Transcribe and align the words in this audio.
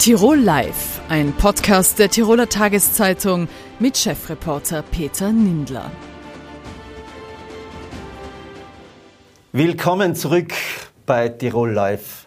Tirol 0.00 0.38
Live, 0.38 1.00
ein 1.10 1.34
Podcast 1.34 1.98
der 1.98 2.08
Tiroler 2.08 2.48
Tageszeitung 2.48 3.48
mit 3.80 3.98
Chefreporter 3.98 4.80
Peter 4.80 5.30
Nindler. 5.30 5.90
Willkommen 9.52 10.14
zurück 10.14 10.54
bei 11.04 11.28
Tirol 11.28 11.72
Live. 11.72 12.26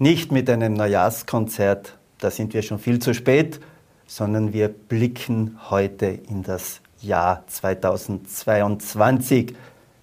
Nicht 0.00 0.32
mit 0.32 0.50
einem 0.50 0.74
Neujahrskonzert, 0.74 1.96
da 2.18 2.32
sind 2.32 2.52
wir 2.52 2.62
schon 2.62 2.80
viel 2.80 2.98
zu 2.98 3.14
spät, 3.14 3.60
sondern 4.08 4.52
wir 4.52 4.66
blicken 4.66 5.60
heute 5.70 6.06
in 6.06 6.42
das 6.42 6.80
Jahr 7.00 7.44
2022. 7.46 9.54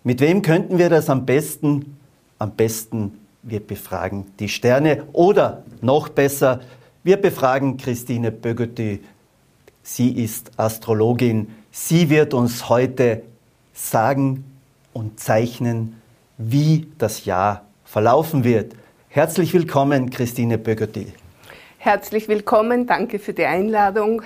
Mit 0.05 0.21
wem 0.21 0.41
könnten 0.41 0.77
wir 0.77 0.89
das 0.89 1.09
am 1.09 1.25
besten? 1.25 1.97
Am 2.37 2.51
besten 2.51 3.19
wir 3.41 3.59
befragen 3.59 4.27
die 4.39 4.49
Sterne 4.49 5.05
oder 5.13 5.63
noch 5.81 6.09
besser, 6.09 6.61
wir 7.03 7.17
befragen 7.17 7.77
Christine 7.77 8.31
Bögötti. 8.31 9.01
Sie 9.81 10.11
ist 10.11 10.51
Astrologin. 10.57 11.47
Sie 11.71 12.09
wird 12.09 12.33
uns 12.33 12.67
heute 12.67 13.21
sagen 13.73 14.43
und 14.91 15.19
zeichnen, 15.19 16.01
wie 16.37 16.87
das 16.97 17.25
Jahr 17.25 17.65
verlaufen 17.85 18.43
wird. 18.43 18.73
Herzlich 19.07 19.53
willkommen, 19.53 20.09
Christine 20.09 20.57
Bögötti. 20.57 21.13
Herzlich 21.77 22.27
willkommen, 22.27 22.85
danke 22.85 23.19
für 23.19 23.33
die 23.33 23.45
Einladung. 23.45 24.21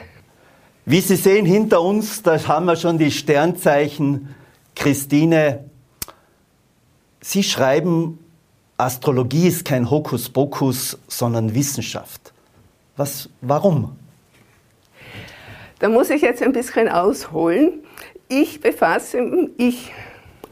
Wie 0.85 0.99
Sie 0.99 1.16
sehen 1.16 1.45
hinter 1.45 1.82
uns, 1.82 2.23
da 2.23 2.45
haben 2.48 2.66
wir 2.66 2.76
schon 2.76 2.98
die 2.98 3.12
Sternzeichen. 3.12 4.35
Christine, 4.76 5.63
Sie 7.21 7.43
schreiben 7.43 8.20
Astrologie 8.83 9.47
ist 9.47 9.63
kein 9.63 9.89
Hokuspokus, 9.89 10.97
sondern 11.07 11.55
Wissenschaft. 11.55 12.34
Was, 12.98 13.29
warum? 13.40 13.95
Da 15.79 15.87
muss 15.87 16.09
ich 16.09 16.21
jetzt 16.21 16.43
ein 16.43 16.51
bisschen 16.51 16.90
ausholen. 16.90 17.79
Ich 18.27 18.59
befasse, 18.59 19.49
ich 19.55 19.93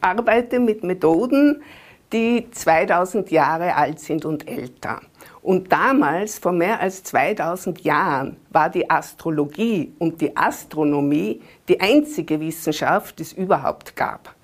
arbeite 0.00 0.60
mit 0.60 0.82
Methoden, 0.82 1.62
die 2.10 2.48
2000 2.50 3.30
Jahre 3.30 3.74
alt 3.74 4.00
sind 4.00 4.24
und 4.24 4.48
älter. 4.48 5.02
Und 5.42 5.70
damals, 5.70 6.38
vor 6.38 6.52
mehr 6.52 6.80
als 6.80 7.02
2000 7.04 7.82
Jahren, 7.82 8.38
war 8.48 8.70
die 8.70 8.88
Astrologie 8.88 9.92
und 9.98 10.22
die 10.22 10.34
Astronomie 10.34 11.42
die 11.68 11.78
einzige 11.78 12.40
Wissenschaft, 12.40 13.18
die 13.18 13.24
es 13.24 13.34
überhaupt 13.34 13.94
gab. 13.94 14.34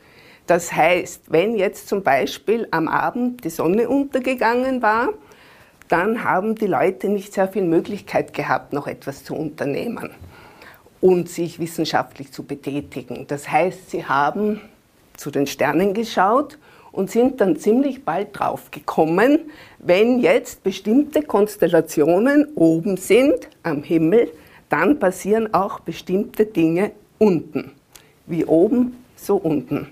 Das 0.48 0.72
heißt, 0.72 1.24
wenn 1.28 1.56
jetzt 1.56 1.90
zum 1.90 2.02
Beispiel 2.02 2.66
am 2.70 2.88
Abend 2.88 3.44
die 3.44 3.50
Sonne 3.50 3.86
untergegangen 3.86 4.80
war, 4.80 5.10
dann 5.88 6.24
haben 6.24 6.54
die 6.54 6.66
Leute 6.66 7.10
nicht 7.10 7.34
sehr 7.34 7.48
viel 7.48 7.64
Möglichkeit 7.64 8.32
gehabt, 8.32 8.72
noch 8.72 8.86
etwas 8.86 9.24
zu 9.24 9.34
unternehmen 9.36 10.08
und 11.02 11.28
sich 11.28 11.58
wissenschaftlich 11.58 12.32
zu 12.32 12.44
betätigen. 12.44 13.26
Das 13.28 13.50
heißt, 13.50 13.90
sie 13.90 14.06
haben 14.06 14.62
zu 15.18 15.30
den 15.30 15.46
Sternen 15.46 15.92
geschaut 15.92 16.56
und 16.92 17.10
sind 17.10 17.42
dann 17.42 17.58
ziemlich 17.58 18.06
bald 18.06 18.28
drauf 18.32 18.70
gekommen, 18.70 19.50
wenn 19.78 20.18
jetzt 20.18 20.62
bestimmte 20.62 21.20
Konstellationen 21.20 22.48
oben 22.54 22.96
sind 22.96 23.50
am 23.64 23.82
Himmel, 23.82 24.30
dann 24.70 24.98
passieren 24.98 25.52
auch 25.52 25.80
bestimmte 25.80 26.46
Dinge 26.46 26.92
unten. 27.18 27.72
Wie 28.26 28.46
oben, 28.46 29.04
so 29.14 29.36
unten. 29.36 29.88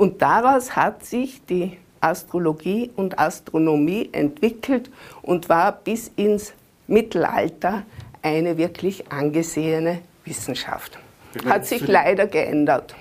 Und 0.00 0.22
daraus 0.22 0.76
hat 0.76 1.04
sich 1.04 1.42
die 1.44 1.76
Astrologie 2.00 2.90
und 2.96 3.18
Astronomie 3.18 4.08
entwickelt 4.12 4.90
und 5.20 5.50
war 5.50 5.72
bis 5.72 6.10
ins 6.16 6.54
Mittelalter 6.86 7.82
eine 8.22 8.56
wirklich 8.56 9.12
angesehene 9.12 9.98
Wissenschaft. 10.24 10.98
Hat 11.44 11.66
sich 11.66 11.86
leider 11.86 12.26
geändert. 12.26 12.94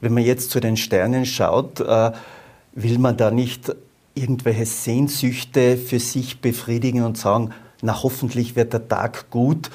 Wenn 0.00 0.14
man 0.14 0.22
jetzt 0.22 0.52
zu 0.52 0.60
den 0.60 0.76
Sternen 0.76 1.26
schaut, 1.26 1.80
äh, 1.80 2.12
will 2.74 2.98
man 3.00 3.16
da 3.16 3.32
nicht 3.32 3.74
irgendwelche 4.14 4.66
Sehnsüchte 4.66 5.76
für 5.76 5.98
sich 5.98 6.40
befriedigen 6.40 7.02
und 7.02 7.18
sagen, 7.18 7.50
na 7.82 8.00
hoffentlich 8.00 8.54
wird 8.54 8.72
der 8.72 8.86
Tag 8.86 9.28
gut. 9.28 9.70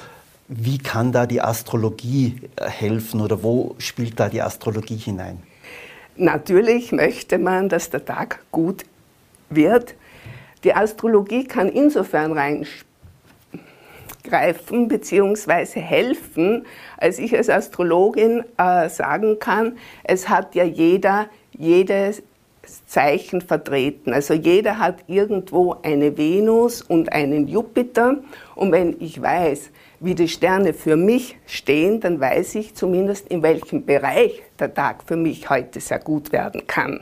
Wie 0.47 0.77
kann 0.77 1.11
da 1.11 1.25
die 1.25 1.41
Astrologie 1.41 2.37
äh, 2.55 2.69
helfen 2.69 3.19
oder 3.19 3.43
wo 3.43 3.75
spielt 3.79 4.17
da 4.17 4.29
die 4.29 4.41
Astrologie 4.41 4.95
hinein? 4.95 5.43
Natürlich 6.19 6.91
möchte 6.91 7.37
man, 7.37 7.69
dass 7.69 7.91
der 7.91 8.03
Tag 8.03 8.43
gut 8.51 8.83
wird. 9.49 9.95
Die 10.65 10.73
Astrologie 10.73 11.45
kann 11.45 11.69
insofern 11.69 12.33
reingreifen 12.33 12.73
bzw. 14.89 15.79
helfen, 15.79 16.65
als 16.97 17.19
ich 17.19 17.37
als 17.37 17.49
Astrologin 17.49 18.43
äh, 18.57 18.89
sagen 18.89 19.39
kann, 19.39 19.77
es 20.03 20.27
hat 20.27 20.55
ja 20.55 20.65
jeder 20.65 21.27
jedes 21.57 22.21
Zeichen 22.85 23.39
vertreten. 23.39 24.11
Also 24.11 24.33
jeder 24.33 24.77
hat 24.77 24.97
irgendwo 25.07 25.77
eine 25.83 26.17
Venus 26.17 26.81
und 26.81 27.13
einen 27.13 27.47
Jupiter. 27.47 28.17
Und 28.55 28.73
wenn 28.73 28.97
ich 28.99 29.21
weiß, 29.21 29.69
wie 29.99 30.15
die 30.15 30.27
Sterne 30.27 30.73
für 30.73 30.95
mich 30.95 31.37
stehen, 31.45 31.99
dann 31.99 32.19
weiß 32.19 32.55
ich 32.55 32.75
zumindest, 32.75 33.27
in 33.27 33.43
welchem 33.43 33.85
Bereich 33.85 34.41
der 34.57 34.73
Tag 34.73 35.03
für 35.05 35.15
mich 35.15 35.49
heute 35.49 35.79
sehr 35.79 35.99
gut 35.99 36.31
werden 36.31 36.67
kann. 36.67 37.01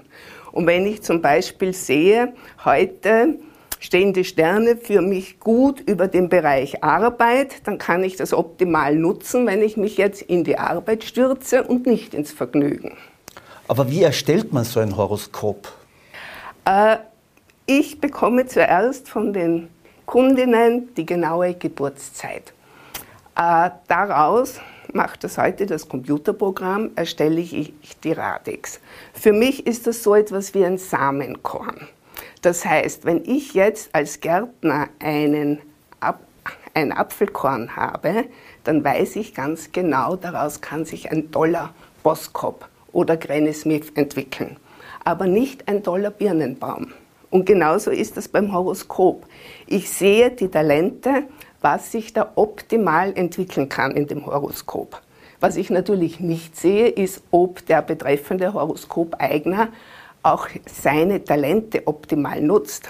Und 0.52 0.66
wenn 0.66 0.88
ich 0.88 1.04
zum 1.04 1.22
Beispiel 1.22 1.74
sehe, 1.74 2.34
heute 2.66 3.36
stehen 3.80 4.14
die 4.14 4.24
Sterne 4.24 4.76
für 4.76 5.02
mich 5.02 5.40
gut 5.40 5.80
über 5.82 6.08
dem 6.08 6.30
Bereich 6.30 6.84
Arbeit, 6.84 7.68
dann 7.68 7.78
kann 7.78 8.04
ich 8.04 8.16
das 8.16 8.34
optimal 8.34 8.96
nutzen, 8.96 9.46
wenn 9.46 9.62
ich 9.62 9.78
mich 9.78 9.98
jetzt 9.98 10.24
in 10.24 10.44
die 10.44 10.58
Arbeit 10.58 11.04
stürze 11.04 11.64
und 11.64 11.86
nicht 11.86 12.14
ins 12.14 12.32
Vergnügen. 12.32 12.98
Aber 13.68 13.92
wie 13.92 14.02
erstellt 14.02 14.54
man 14.54 14.64
so 14.64 14.80
ein 14.80 14.98
Horoskop? 14.98 15.72
Äh, 16.66 16.98
ich 17.66 18.00
bekomme 18.00 18.48
zuerst 18.48 19.10
von 19.10 19.34
den 19.34 19.70
Kundinnen 20.06 20.96
die 20.96 21.06
genaue 21.06 21.54
Geburtszeit. 21.54 22.54
Äh, 23.38 23.70
daraus 23.88 24.60
macht 24.94 25.24
das 25.24 25.38
heute 25.38 25.68
das 25.68 25.88
Computerprogramm, 25.88 26.92
erstelle 26.96 27.40
ich 27.40 27.72
die 28.04 28.14
Radix. 28.14 28.80
Für 29.14 29.32
mich 29.32 29.68
ist 29.68 29.86
das 29.86 30.02
so 30.02 30.16
etwas 30.16 30.56
wie 30.56 30.66
ein 30.66 30.80
Samenkorn. 30.80 31.88
Das 32.42 32.66
heißt, 32.66 33.06
wenn 33.06 33.24
ich 33.26 33.54
jetzt 33.54 33.94
als 33.94 34.20
Gärtner 34.22 34.90
einen 35.00 35.60
ein 36.74 36.92
Apfelkorn 36.92 37.76
habe, 37.76 38.26
dann 38.64 38.84
weiß 38.84 39.16
ich 39.16 39.34
ganz 39.34 39.72
genau, 39.72 40.16
daraus 40.16 40.62
kann 40.62 40.86
sich 40.86 41.12
ein 41.12 41.32
toller 41.32 41.74
Boskop 42.04 42.68
oder 42.92 43.18
Granny 43.18 43.54
Smith 43.54 43.92
entwickeln. 43.96 44.58
Aber 45.04 45.26
nicht 45.26 45.68
ein 45.68 45.84
toller 45.84 46.12
Birnenbaum. 46.12 46.94
Und 47.30 47.46
genauso 47.46 47.92
ist 47.92 48.16
das 48.16 48.28
beim 48.28 48.54
Horoskop. 48.54 49.26
Ich 49.66 49.90
sehe 49.90 50.30
die 50.32 50.48
Talente, 50.48 51.24
was 51.62 51.92
sich 51.92 52.14
da 52.14 52.32
optimal 52.36 53.14
entwickeln 53.16 53.70
kann 53.70 53.92
in 53.92 54.08
dem 54.08 54.26
Horoskop. 54.26 55.02
Was 55.40 55.56
ich 55.56 55.70
natürlich 55.70 56.20
nicht 56.20 56.58
sehe, 56.58 56.88
ist, 56.88 57.22
ob 57.32 57.66
der 57.68 57.82
betreffende 57.82 58.54
Horoskopeigner 58.54 59.70
auch 60.24 60.48
seine 60.66 61.24
Talente 61.24 61.84
optimal 61.86 62.42
nutzt 62.42 62.90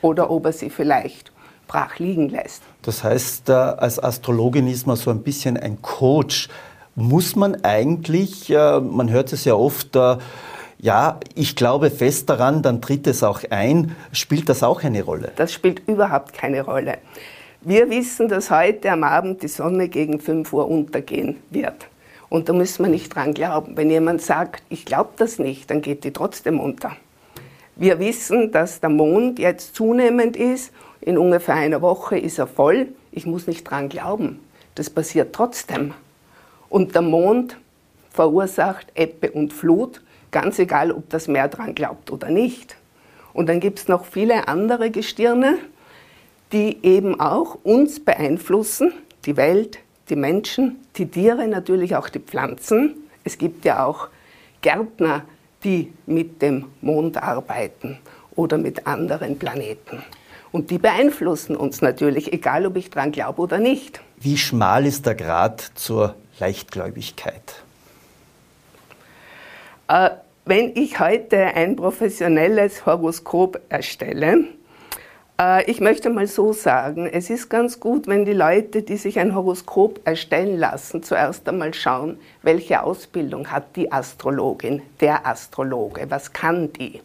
oder 0.00 0.30
ob 0.30 0.46
er 0.46 0.52
sie 0.52 0.70
vielleicht 0.70 1.32
brach 1.66 1.98
liegen 1.98 2.28
lässt. 2.28 2.62
Das 2.82 3.04
heißt, 3.04 3.50
als 3.50 4.02
Astrologin 4.02 4.66
ist 4.66 4.86
man 4.86 4.96
so 4.96 5.10
ein 5.10 5.22
bisschen 5.22 5.56
ein 5.56 5.80
Coach. 5.82 6.48
Muss 6.94 7.36
man 7.36 7.64
eigentlich, 7.64 8.50
äh, 8.50 8.80
man 8.80 9.10
hört 9.10 9.32
es 9.32 9.44
ja 9.44 9.54
oft, 9.54 9.96
äh, 9.96 10.16
ja, 10.78 11.18
ich 11.34 11.56
glaube 11.56 11.90
fest 11.90 12.30
daran, 12.30 12.62
dann 12.62 12.80
tritt 12.80 13.06
es 13.06 13.22
auch 13.22 13.40
ein. 13.50 13.96
Spielt 14.12 14.48
das 14.48 14.62
auch 14.62 14.82
eine 14.84 15.02
Rolle? 15.02 15.32
Das 15.36 15.52
spielt 15.52 15.88
überhaupt 15.88 16.34
keine 16.34 16.62
Rolle. 16.62 16.98
Wir 17.66 17.88
wissen, 17.88 18.28
dass 18.28 18.50
heute 18.50 18.90
am 18.90 19.04
Abend 19.04 19.42
die 19.42 19.48
Sonne 19.48 19.88
gegen 19.88 20.20
5 20.20 20.52
Uhr 20.52 20.68
untergehen 20.68 21.36
wird. 21.48 21.88
Und 22.28 22.50
da 22.50 22.52
müssen 22.52 22.84
wir 22.84 22.90
nicht 22.90 23.14
dran 23.14 23.32
glauben. 23.32 23.74
Wenn 23.74 23.88
jemand 23.88 24.20
sagt, 24.20 24.62
ich 24.68 24.84
glaube 24.84 25.12
das 25.16 25.38
nicht, 25.38 25.70
dann 25.70 25.80
geht 25.80 26.04
die 26.04 26.12
trotzdem 26.12 26.60
unter. 26.60 26.94
Wir 27.74 27.98
wissen, 27.98 28.52
dass 28.52 28.80
der 28.80 28.90
Mond 28.90 29.38
jetzt 29.38 29.74
zunehmend 29.74 30.36
ist. 30.36 30.74
In 31.00 31.16
ungefähr 31.16 31.54
einer 31.54 31.80
Woche 31.80 32.18
ist 32.18 32.38
er 32.38 32.46
voll. 32.46 32.88
Ich 33.12 33.24
muss 33.24 33.46
nicht 33.46 33.64
dran 33.64 33.88
glauben. 33.88 34.40
Das 34.74 34.90
passiert 34.90 35.34
trotzdem. 35.34 35.94
Und 36.68 36.94
der 36.94 37.00
Mond 37.00 37.56
verursacht 38.10 38.88
Ebbe 38.94 39.30
und 39.30 39.54
Flut, 39.54 40.02
ganz 40.30 40.58
egal, 40.58 40.92
ob 40.92 41.08
das 41.08 41.28
Meer 41.28 41.48
dran 41.48 41.74
glaubt 41.74 42.10
oder 42.10 42.28
nicht. 42.28 42.76
Und 43.32 43.48
dann 43.48 43.58
gibt 43.58 43.78
es 43.78 43.88
noch 43.88 44.04
viele 44.04 44.48
andere 44.48 44.90
Gestirne, 44.90 45.56
die 46.52 46.78
eben 46.82 47.20
auch 47.20 47.58
uns 47.62 48.04
beeinflussen, 48.04 48.92
die 49.24 49.36
Welt, 49.36 49.78
die 50.08 50.16
Menschen, 50.16 50.76
die 50.96 51.06
Tiere, 51.06 51.48
natürlich 51.48 51.96
auch 51.96 52.08
die 52.08 52.20
Pflanzen. 52.20 52.94
Es 53.24 53.38
gibt 53.38 53.64
ja 53.64 53.84
auch 53.84 54.08
Gärtner, 54.60 55.22
die 55.64 55.92
mit 56.06 56.42
dem 56.42 56.66
Mond 56.80 57.22
arbeiten 57.22 57.98
oder 58.36 58.58
mit 58.58 58.86
anderen 58.86 59.38
Planeten. 59.38 60.02
Und 60.52 60.70
die 60.70 60.78
beeinflussen 60.78 61.56
uns 61.56 61.82
natürlich, 61.82 62.32
egal 62.32 62.66
ob 62.66 62.76
ich 62.76 62.90
dran 62.90 63.10
glaube 63.10 63.42
oder 63.42 63.58
nicht. 63.58 64.00
Wie 64.18 64.36
schmal 64.36 64.86
ist 64.86 65.06
der 65.06 65.16
Grad 65.16 65.72
zur 65.74 66.14
Leichtgläubigkeit? 66.38 67.64
Äh, 69.88 70.10
wenn 70.44 70.76
ich 70.76 71.00
heute 71.00 71.38
ein 71.38 71.74
professionelles 71.74 72.86
Horoskop 72.86 73.60
erstelle, 73.68 74.44
ich 75.66 75.80
möchte 75.80 76.10
mal 76.10 76.28
so 76.28 76.52
sagen, 76.52 77.08
es 77.08 77.28
ist 77.28 77.48
ganz 77.48 77.80
gut, 77.80 78.06
wenn 78.06 78.24
die 78.24 78.32
Leute, 78.32 78.82
die 78.82 78.96
sich 78.96 79.18
ein 79.18 79.34
Horoskop 79.34 80.00
erstellen 80.04 80.58
lassen, 80.58 81.02
zuerst 81.02 81.48
einmal 81.48 81.74
schauen, 81.74 82.18
welche 82.42 82.84
Ausbildung 82.84 83.50
hat 83.50 83.74
die 83.74 83.90
Astrologin, 83.90 84.82
der 85.00 85.26
Astrologe, 85.26 86.06
was 86.08 86.32
kann 86.32 86.72
die. 86.72 87.00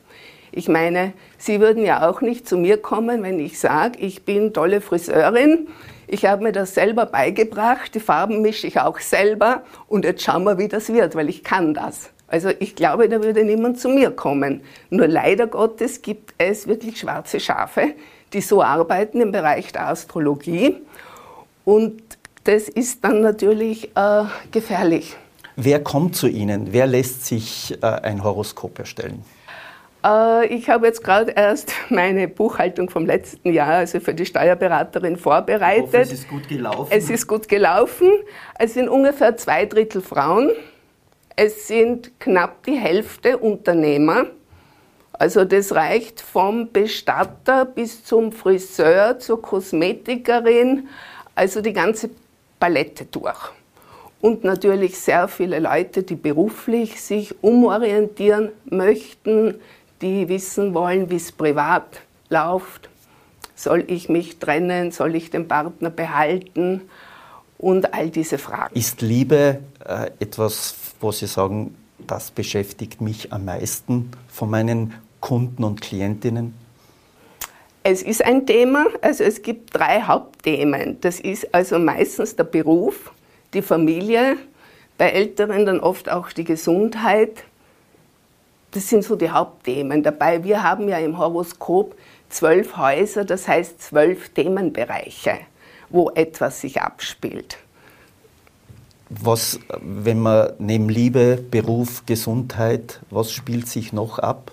Ich 0.52 0.68
meine, 0.68 1.14
Sie 1.40 1.60
würden 1.60 1.84
ja 1.84 2.08
auch 2.08 2.22
nicht 2.22 2.48
zu 2.48 2.58
mir 2.58 2.78
kommen, 2.78 3.24
wenn 3.24 3.40
ich 3.40 3.60
sage, 3.60 3.98
ich 3.98 4.26
bin 4.26 4.54
tolle 4.54 4.82
Friseurin, 4.82 5.68
ich 6.06 6.26
habe 6.26 6.44
mir 6.44 6.52
das 6.52 6.76
selber 6.76 7.08
beigebracht, 7.08 7.96
die 7.96 8.00
Farben 8.00 8.44
mische 8.44 8.68
ich 8.68 8.80
auch 8.80 9.00
selber 9.00 9.64
und 9.88 10.06
jetzt 10.06 10.24
schauen 10.24 10.44
wir, 10.44 10.60
wie 10.60 10.68
das 10.68 10.94
wird, 10.94 11.16
weil 11.16 11.30
ich 11.30 11.44
kann 11.44 11.74
das. 11.74 12.12
Also 12.28 12.50
ich 12.60 12.76
glaube, 12.76 13.10
da 13.10 13.24
würde 13.24 13.44
niemand 13.44 13.80
zu 13.80 13.90
mir 13.90 14.12
kommen. 14.12 14.62
Nur 14.92 15.08
leider 15.08 15.48
Gottes 15.48 16.04
gibt 16.04 16.36
es 16.38 16.68
wirklich 16.68 17.00
schwarze 17.00 17.40
Schafe, 17.40 17.96
die 18.34 18.42
so 18.42 18.62
arbeiten 18.62 19.22
im 19.22 19.32
Bereich 19.32 19.72
der 19.72 19.88
Astrologie. 19.88 20.76
Und 21.66 22.02
das 22.44 22.70
ist 22.70 23.04
dann 23.04 23.22
natürlich 23.22 23.96
äh, 23.96 24.24
gefährlich. 24.52 25.18
Wer 25.56 25.84
kommt 25.84 26.16
zu 26.16 26.28
Ihnen? 26.28 26.72
Wer 26.72 26.88
lässt 26.88 27.26
sich 27.26 27.78
äh, 27.82 27.86
ein 27.86 28.24
Horoskop 28.24 28.80
erstellen? 28.80 29.24
Äh, 30.06 30.48
ich 30.48 30.70
habe 30.70 30.88
jetzt 30.88 31.04
gerade 31.04 31.32
erst 31.32 31.74
meine 31.90 32.28
Buchhaltung 32.28 32.90
vom 32.90 33.06
letzten 33.06 33.52
Jahr, 33.52 33.76
also 33.80 34.00
für 34.00 34.14
die 34.14 34.26
Steuerberaterin, 34.26 35.18
vorbereitet. 35.18 35.84
Hoffe, 35.84 35.98
es 35.98 36.12
ist 36.14 36.30
gut 36.30 36.48
gelaufen. 36.48 36.88
Es 36.92 37.10
ist 37.10 37.28
gut 37.28 37.48
gelaufen. 37.48 38.10
Es 38.58 38.74
sind 38.74 38.90
ungefähr 38.90 39.36
zwei 39.38 39.66
Drittel 39.66 40.02
Frauen. 40.02 40.52
Es 41.36 41.68
sind 41.68 42.20
knapp 42.20 42.64
die 42.64 42.78
Hälfte 42.78 43.38
Unternehmer. 43.38 44.26
Also 45.20 45.44
das 45.44 45.76
reicht 45.76 46.22
vom 46.22 46.72
Bestatter 46.72 47.66
bis 47.66 48.06
zum 48.06 48.32
Friseur, 48.32 49.20
zur 49.20 49.42
Kosmetikerin, 49.42 50.88
also 51.36 51.60
die 51.62 51.74
ganze 51.74 52.10
Palette 52.58 53.06
durch. 53.06 53.52
Und 54.22 54.46
natürlich 54.46 54.98
sehr 54.98 55.28
viele 55.28 55.60
Leute, 55.60 56.04
die 56.04 56.16
beruflich 56.16 57.02
sich 57.02 57.36
umorientieren 57.44 58.50
möchten, 58.70 59.56
die 60.02 60.30
wissen 60.30 60.74
wollen, 60.74 61.10
wie 61.10 61.18
es 61.18 61.34
privat 61.34 62.00
läuft. 62.30 62.90
Soll 63.56 63.84
ich 63.88 64.08
mich 64.08 64.40
trennen? 64.40 64.92
Soll 64.92 65.16
ich 65.16 65.30
den 65.30 65.50
Partner 65.50 65.90
behalten? 65.90 66.82
Und 67.58 67.94
all 67.94 68.10
diese 68.10 68.38
Fragen. 68.38 68.74
Ist 68.74 69.02
Liebe 69.02 69.60
äh, 69.86 70.12
etwas, 70.22 70.76
wo 71.02 71.12
Sie 71.12 71.28
sagen, 71.28 71.76
das 72.08 72.32
beschäftigt 72.32 73.02
mich 73.02 73.34
am 73.34 73.44
meisten 73.44 74.12
von 74.30 74.50
meinen 74.50 74.94
Kunden 75.20 75.64
und 75.64 75.82
Klientinnen? 75.82 76.54
Es 77.84 78.04
ist 78.04 78.24
ein 78.24 78.46
Thema, 78.46 78.88
also 79.02 79.24
es 79.24 79.42
gibt 79.42 79.74
drei 79.76 80.02
Hauptthemen. 80.02 81.00
Das 81.02 81.20
ist 81.20 81.54
also 81.54 81.80
meistens 81.80 82.36
der 82.36 82.44
Beruf, 82.44 83.12
die 83.54 83.62
Familie, 83.62 84.38
bei 84.98 85.10
Älteren 85.10 85.66
dann 85.66 85.80
oft 85.80 86.10
auch 86.12 86.32
die 86.32 86.44
Gesundheit. 86.44 87.46
Das 88.72 88.90
sind 88.90 89.04
so 89.04 89.16
die 89.16 89.30
Hauptthemen. 89.32 90.04
Dabei, 90.04 90.44
wir 90.44 90.62
haben 90.62 90.90
ja 90.90 90.98
im 90.98 91.18
Horoskop 91.18 91.96
zwölf 92.30 92.78
Häuser, 92.78 93.26
das 93.26 93.48
heißt 93.48 93.82
zwölf 93.82 94.30
Themenbereiche, 94.30 95.40
wo 95.90 96.12
etwas 96.12 96.62
sich 96.62 96.82
abspielt. 96.82 97.58
Was, 99.10 99.60
wenn 99.82 100.20
man 100.20 100.54
neben 100.60 100.90
Liebe, 100.90 101.44
Beruf, 101.50 102.06
Gesundheit, 102.06 103.00
was 103.10 103.32
spielt 103.32 103.68
sich 103.68 103.94
noch 103.94 104.20
ab? 104.20 104.52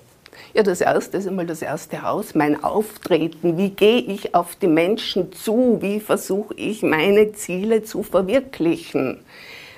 Ja, 0.57 0.63
das 0.63 0.81
erste 0.81 1.19
ist 1.19 1.29
einmal 1.29 1.45
das 1.45 1.61
erste 1.61 2.01
Haus, 2.01 2.35
mein 2.35 2.65
Auftreten. 2.65 3.59
Wie 3.59 3.69
gehe 3.69 3.99
ich 3.99 4.35
auf 4.35 4.57
die 4.57 4.69
Menschen 4.69 5.31
zu? 5.31 5.77
Wie 5.83 6.01
versuche 6.01 6.55
ich 6.55 6.83
meine 6.83 7.33
Ziele 7.33 7.83
zu 7.83 8.03
verwirklichen? 8.03 9.19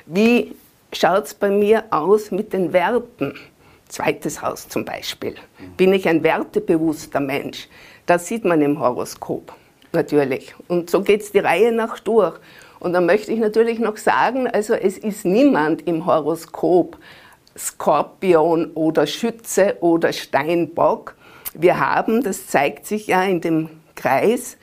Wie 0.06 0.54
schaut 0.92 1.24
es 1.24 1.34
bei 1.34 1.50
mir 1.50 1.82
aus 1.90 2.30
mit 2.30 2.52
den 2.52 2.72
Werten? 2.72 3.34
Zweites 3.88 4.40
Haus 4.40 4.68
zum 4.68 4.84
Beispiel. 4.84 5.34
Bin 5.76 5.92
ich 5.92 6.06
ein 6.06 6.22
wertebewusster 6.22 7.18
Mensch? 7.18 7.68
Das 8.06 8.28
sieht 8.28 8.44
man 8.44 8.62
im 8.62 8.78
Horoskop 8.78 9.52
natürlich. 9.92 10.54
Und 10.68 10.90
so 10.90 11.02
geht 11.02 11.22
es 11.22 11.32
die 11.32 11.40
Reihe 11.40 11.72
nach 11.72 11.98
durch. 11.98 12.38
Und 12.78 12.92
dann 12.92 13.04
möchte 13.04 13.32
ich 13.32 13.40
natürlich 13.40 13.80
noch 13.80 13.96
sagen, 13.96 14.46
also 14.46 14.74
es 14.74 14.96
ist 14.96 15.24
niemand 15.24 15.88
im 15.88 16.06
Horoskop 16.06 16.98
Skorpion 17.58 18.70
oder 18.74 19.06
Schütze 19.06 19.76
oder 19.80 20.12
Steinbock. 20.12 21.16
Wir 21.54 21.80
haben, 21.80 22.22
das 22.22 22.46
zeigt 22.46 22.86
sich 22.86 23.08
ja 23.08 23.22
in 23.24 23.40
dem 23.40 23.68
Kreis, 23.94 24.56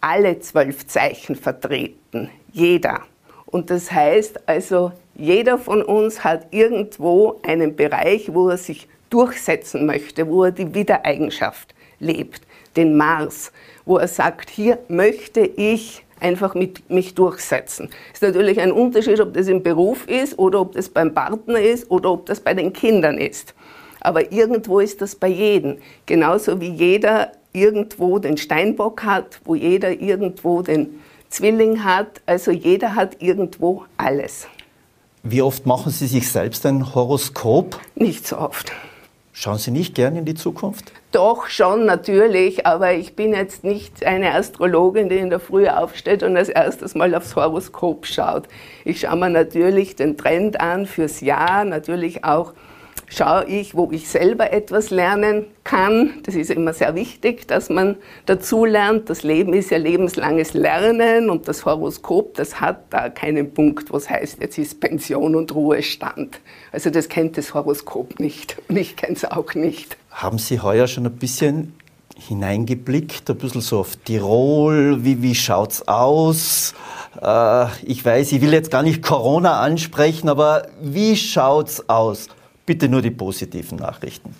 alle 0.00 0.38
zwölf 0.40 0.86
Zeichen 0.86 1.34
vertreten. 1.34 2.30
Jeder. 2.52 3.00
Und 3.46 3.70
das 3.70 3.90
heißt 3.90 4.48
also, 4.48 4.92
jeder 5.14 5.58
von 5.58 5.82
uns 5.82 6.24
hat 6.24 6.48
irgendwo 6.50 7.40
einen 7.42 7.74
Bereich, 7.74 8.34
wo 8.34 8.50
er 8.50 8.58
sich 8.58 8.88
durchsetzen 9.08 9.86
möchte, 9.86 10.28
wo 10.28 10.44
er 10.44 10.52
die 10.52 10.74
Wiedereigenschaft 10.74 11.74
lebt, 11.98 12.42
den 12.76 12.96
Mars, 12.96 13.52
wo 13.84 13.96
er 13.98 14.08
sagt, 14.08 14.50
hier 14.50 14.78
möchte 14.88 15.40
ich 15.40 16.04
einfach 16.20 16.54
mit 16.54 16.88
mich 16.90 17.14
durchsetzen. 17.14 17.90
Es 18.12 18.22
ist 18.22 18.28
natürlich 18.28 18.60
ein 18.60 18.72
Unterschied, 18.72 19.20
ob 19.20 19.34
das 19.34 19.48
im 19.48 19.62
Beruf 19.62 20.06
ist 20.08 20.38
oder 20.38 20.60
ob 20.60 20.72
das 20.72 20.88
beim 20.88 21.14
Partner 21.14 21.60
ist 21.60 21.90
oder 21.90 22.12
ob 22.12 22.26
das 22.26 22.40
bei 22.40 22.54
den 22.54 22.72
Kindern 22.72 23.18
ist. 23.18 23.54
Aber 24.00 24.32
irgendwo 24.32 24.80
ist 24.80 25.00
das 25.00 25.14
bei 25.14 25.28
jedem. 25.28 25.78
Genauso 26.06 26.60
wie 26.60 26.70
jeder 26.70 27.32
irgendwo 27.52 28.18
den 28.18 28.36
Steinbock 28.36 29.02
hat, 29.02 29.40
wo 29.44 29.54
jeder 29.54 29.90
irgendwo 29.90 30.62
den 30.62 31.00
Zwilling 31.28 31.82
hat. 31.82 32.20
Also 32.26 32.50
jeder 32.50 32.94
hat 32.94 33.20
irgendwo 33.20 33.84
alles. 33.96 34.46
Wie 35.22 35.42
oft 35.42 35.66
machen 35.66 35.90
Sie 35.90 36.06
sich 36.06 36.30
selbst 36.30 36.64
ein 36.66 36.94
Horoskop? 36.94 37.80
Nicht 37.96 38.26
so 38.28 38.38
oft. 38.38 38.70
Schauen 39.32 39.58
Sie 39.58 39.72
nicht 39.72 39.94
gern 39.94 40.14
in 40.14 40.24
die 40.24 40.34
Zukunft? 40.34 40.92
Doch, 41.16 41.48
schon 41.48 41.86
natürlich, 41.86 42.66
aber 42.66 42.92
ich 42.92 43.16
bin 43.16 43.32
jetzt 43.32 43.64
nicht 43.64 44.04
eine 44.04 44.34
Astrologin, 44.34 45.08
die 45.08 45.16
in 45.16 45.30
der 45.30 45.40
Früh 45.40 45.66
aufsteht 45.66 46.22
und 46.22 46.36
als 46.36 46.50
erstes 46.50 46.94
mal 46.94 47.14
aufs 47.14 47.34
Horoskop 47.34 48.04
schaut. 48.04 48.48
Ich 48.84 49.00
schaue 49.00 49.16
mir 49.16 49.30
natürlich 49.30 49.96
den 49.96 50.18
Trend 50.18 50.60
an 50.60 50.84
fürs 50.84 51.22
Jahr, 51.22 51.64
natürlich 51.64 52.22
auch 52.22 52.52
schaue 53.08 53.46
ich, 53.46 53.74
wo 53.74 53.88
ich 53.92 54.10
selber 54.10 54.52
etwas 54.52 54.90
lernen 54.90 55.46
kann. 55.64 56.20
Das 56.24 56.34
ist 56.34 56.50
immer 56.50 56.74
sehr 56.74 56.94
wichtig, 56.94 57.48
dass 57.48 57.70
man 57.70 57.96
dazu 58.26 58.66
lernt. 58.66 59.08
Das 59.08 59.22
Leben 59.22 59.54
ist 59.54 59.70
ja 59.70 59.78
lebenslanges 59.78 60.52
Lernen 60.52 61.30
und 61.30 61.48
das 61.48 61.64
Horoskop, 61.64 62.34
das 62.34 62.60
hat 62.60 62.80
da 62.90 63.08
keinen 63.08 63.54
Punkt, 63.54 63.90
was 63.90 64.10
heißt, 64.10 64.42
jetzt 64.42 64.58
ist 64.58 64.80
Pension 64.80 65.34
und 65.34 65.54
Ruhestand. 65.54 66.40
Also 66.72 66.90
das 66.90 67.08
kennt 67.08 67.38
das 67.38 67.54
Horoskop 67.54 68.20
nicht 68.20 68.58
und 68.68 68.76
ich 68.76 68.96
kenne 68.96 69.14
es 69.14 69.24
auch 69.24 69.54
nicht. 69.54 69.96
Haben 70.16 70.38
Sie 70.38 70.60
heuer 70.60 70.86
schon 70.86 71.04
ein 71.04 71.16
bisschen 71.16 71.74
hineingeblickt, 72.18 73.28
ein 73.28 73.36
bisschen 73.36 73.60
so 73.60 73.80
auf 73.80 73.96
Tirol, 73.96 75.04
wie, 75.04 75.20
wie 75.20 75.32
es 75.32 75.86
aus? 75.86 76.72
Äh, 77.20 77.66
ich 77.84 78.02
weiß, 78.02 78.32
ich 78.32 78.40
will 78.40 78.54
jetzt 78.54 78.70
gar 78.70 78.82
nicht 78.82 79.02
Corona 79.02 79.60
ansprechen, 79.60 80.30
aber 80.30 80.68
wie 80.80 81.16
schaut 81.16 81.68
es 81.68 81.88
aus? 81.90 82.28
Bitte 82.64 82.88
nur 82.88 83.02
die 83.02 83.10
positiven 83.10 83.76
Nachrichten. 83.76 84.34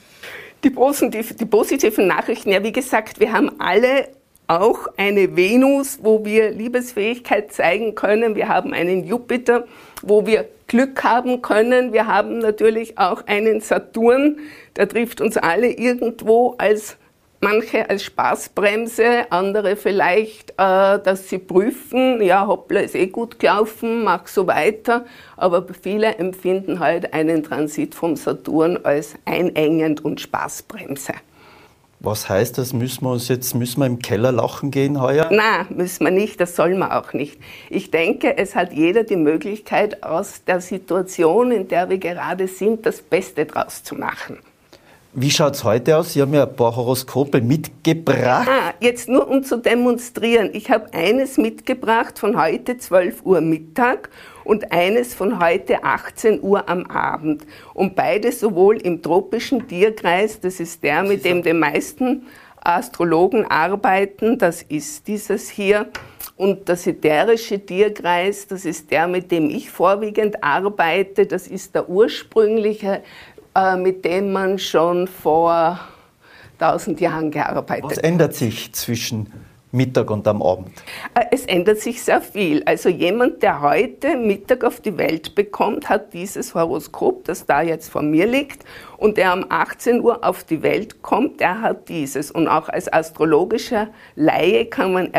Die, 0.64 0.70
positiv, 0.70 1.36
die 1.36 1.44
positiven 1.44 2.06
Nachrichten, 2.06 2.52
ja, 2.52 2.62
wie 2.62 2.72
gesagt, 2.72 3.20
wir 3.20 3.30
haben 3.34 3.60
alle 3.60 4.08
auch 4.48 4.88
eine 4.96 5.36
Venus, 5.36 5.98
wo 6.02 6.24
wir 6.24 6.50
Liebesfähigkeit 6.50 7.52
zeigen 7.52 7.94
können. 7.94 8.34
Wir 8.34 8.48
haben 8.48 8.72
einen 8.72 9.04
Jupiter, 9.04 9.66
wo 10.02 10.26
wir 10.26 10.46
Glück 10.66 11.02
haben 11.04 11.42
können. 11.42 11.92
Wir 11.92 12.06
haben 12.06 12.38
natürlich 12.38 12.98
auch 12.98 13.26
einen 13.26 13.60
Saturn, 13.60 14.38
der 14.76 14.88
trifft 14.88 15.20
uns 15.20 15.36
alle 15.36 15.70
irgendwo 15.70 16.54
als 16.58 16.96
manche 17.40 17.88
als 17.88 18.02
Spaßbremse, 18.02 19.30
andere 19.30 19.76
vielleicht, 19.76 20.50
äh, 20.52 20.98
dass 20.98 21.28
sie 21.28 21.38
prüfen, 21.38 22.22
ja, 22.22 22.46
hoppla, 22.46 22.80
ist 22.80 22.94
eh 22.94 23.06
gut 23.06 23.38
gelaufen, 23.38 24.04
mach 24.04 24.26
so 24.26 24.46
weiter. 24.46 25.04
Aber 25.36 25.66
viele 25.80 26.16
empfinden 26.16 26.80
halt 26.80 27.12
einen 27.12 27.42
Transit 27.42 27.94
vom 27.94 28.16
Saturn 28.16 28.78
als 28.82 29.14
einengend 29.24 30.04
und 30.04 30.20
Spaßbremse. 30.20 31.12
Was 32.06 32.28
heißt 32.28 32.58
das? 32.58 32.72
Müssen 32.72 33.04
wir 33.04 33.10
uns 33.10 33.26
jetzt 33.26 33.52
müssen 33.56 33.80
wir 33.80 33.86
im 33.86 33.98
Keller 33.98 34.30
lachen 34.30 34.70
gehen 34.70 35.00
heuer? 35.00 35.28
Nein, 35.32 35.66
müssen 35.70 36.04
wir 36.04 36.12
nicht, 36.12 36.40
das 36.40 36.54
soll 36.54 36.76
man 36.76 36.92
auch 36.92 37.12
nicht. 37.12 37.36
Ich 37.68 37.90
denke, 37.90 38.38
es 38.38 38.54
hat 38.54 38.72
jeder 38.72 39.02
die 39.02 39.16
Möglichkeit, 39.16 40.04
aus 40.04 40.44
der 40.44 40.60
Situation, 40.60 41.50
in 41.50 41.66
der 41.66 41.90
wir 41.90 41.98
gerade 41.98 42.46
sind, 42.46 42.86
das 42.86 43.02
Beste 43.02 43.44
draus 43.44 43.82
zu 43.82 43.96
machen. 43.96 44.38
Wie 45.18 45.30
schaut 45.30 45.54
es 45.54 45.64
heute 45.64 45.96
aus? 45.96 46.12
Sie 46.12 46.20
haben 46.20 46.34
ja 46.34 46.42
ein 46.42 46.54
paar 46.54 46.76
Horoskope 46.76 47.40
mitgebracht. 47.40 48.46
Ah, 48.50 48.74
jetzt 48.80 49.08
nur 49.08 49.26
um 49.26 49.42
zu 49.42 49.56
demonstrieren. 49.56 50.50
Ich 50.52 50.70
habe 50.70 50.92
eines 50.92 51.38
mitgebracht 51.38 52.18
von 52.18 52.38
heute 52.38 52.76
12 52.76 53.24
Uhr 53.24 53.40
Mittag 53.40 54.10
und 54.44 54.72
eines 54.72 55.14
von 55.14 55.40
heute 55.40 55.82
18 55.82 56.42
Uhr 56.42 56.68
am 56.68 56.84
Abend. 56.84 57.46
Und 57.72 57.96
beide 57.96 58.30
sowohl 58.30 58.76
im 58.76 59.00
tropischen 59.00 59.66
Tierkreis, 59.66 60.38
das 60.38 60.60
ist 60.60 60.82
der, 60.82 61.02
mit 61.02 61.24
dem 61.24 61.42
die 61.42 61.54
meisten 61.54 62.26
Astrologen 62.60 63.46
arbeiten, 63.46 64.36
das 64.36 64.60
ist 64.60 65.08
dieses 65.08 65.48
hier. 65.48 65.86
Und 66.36 66.68
der 66.68 66.76
siderische 66.76 67.58
Tierkreis, 67.64 68.46
das 68.46 68.66
ist 68.66 68.90
der, 68.90 69.08
mit 69.08 69.30
dem 69.30 69.48
ich 69.48 69.70
vorwiegend 69.70 70.44
arbeite, 70.44 71.24
das 71.24 71.46
ist 71.46 71.74
der 71.74 71.88
ursprüngliche 71.88 73.02
mit 73.76 74.04
dem 74.04 74.32
man 74.32 74.58
schon 74.58 75.08
vor 75.08 75.80
1000 76.58 77.00
Jahren 77.00 77.30
gearbeitet 77.30 77.84
hat. 77.84 77.90
Was 77.90 77.98
ändert 77.98 78.34
sich 78.34 78.72
zwischen 78.72 79.32
Mittag 79.72 80.10
und 80.10 80.26
am 80.26 80.42
Abend? 80.42 80.70
Äh, 81.14 81.24
es 81.30 81.44
ändert 81.44 81.78
sich 81.78 82.02
sehr 82.02 82.20
viel. 82.20 82.62
Also 82.64 82.88
jemand, 82.88 83.42
der 83.42 83.60
heute 83.60 84.16
Mittag 84.16 84.64
auf 84.64 84.80
die 84.80 84.96
Welt 84.96 85.34
bekommt, 85.34 85.88
hat 85.88 86.12
dieses 86.14 86.54
Horoskop, 86.54 87.24
das 87.24 87.46
da 87.46 87.62
jetzt 87.62 87.90
vor 87.90 88.02
mir 88.02 88.26
liegt, 88.26 88.64
und 88.96 89.18
der 89.18 89.34
um 89.34 89.44
18 89.48 90.00
Uhr 90.00 90.24
auf 90.24 90.44
die 90.44 90.62
Welt 90.62 91.02
kommt, 91.02 91.40
der 91.40 91.60
hat 91.60 91.88
dieses. 91.88 92.30
Und 92.30 92.48
auch 92.48 92.68
als 92.68 92.90
astrologischer 92.92 93.88
Laie 94.14 94.66
kann 94.66 94.92
man 94.92 95.12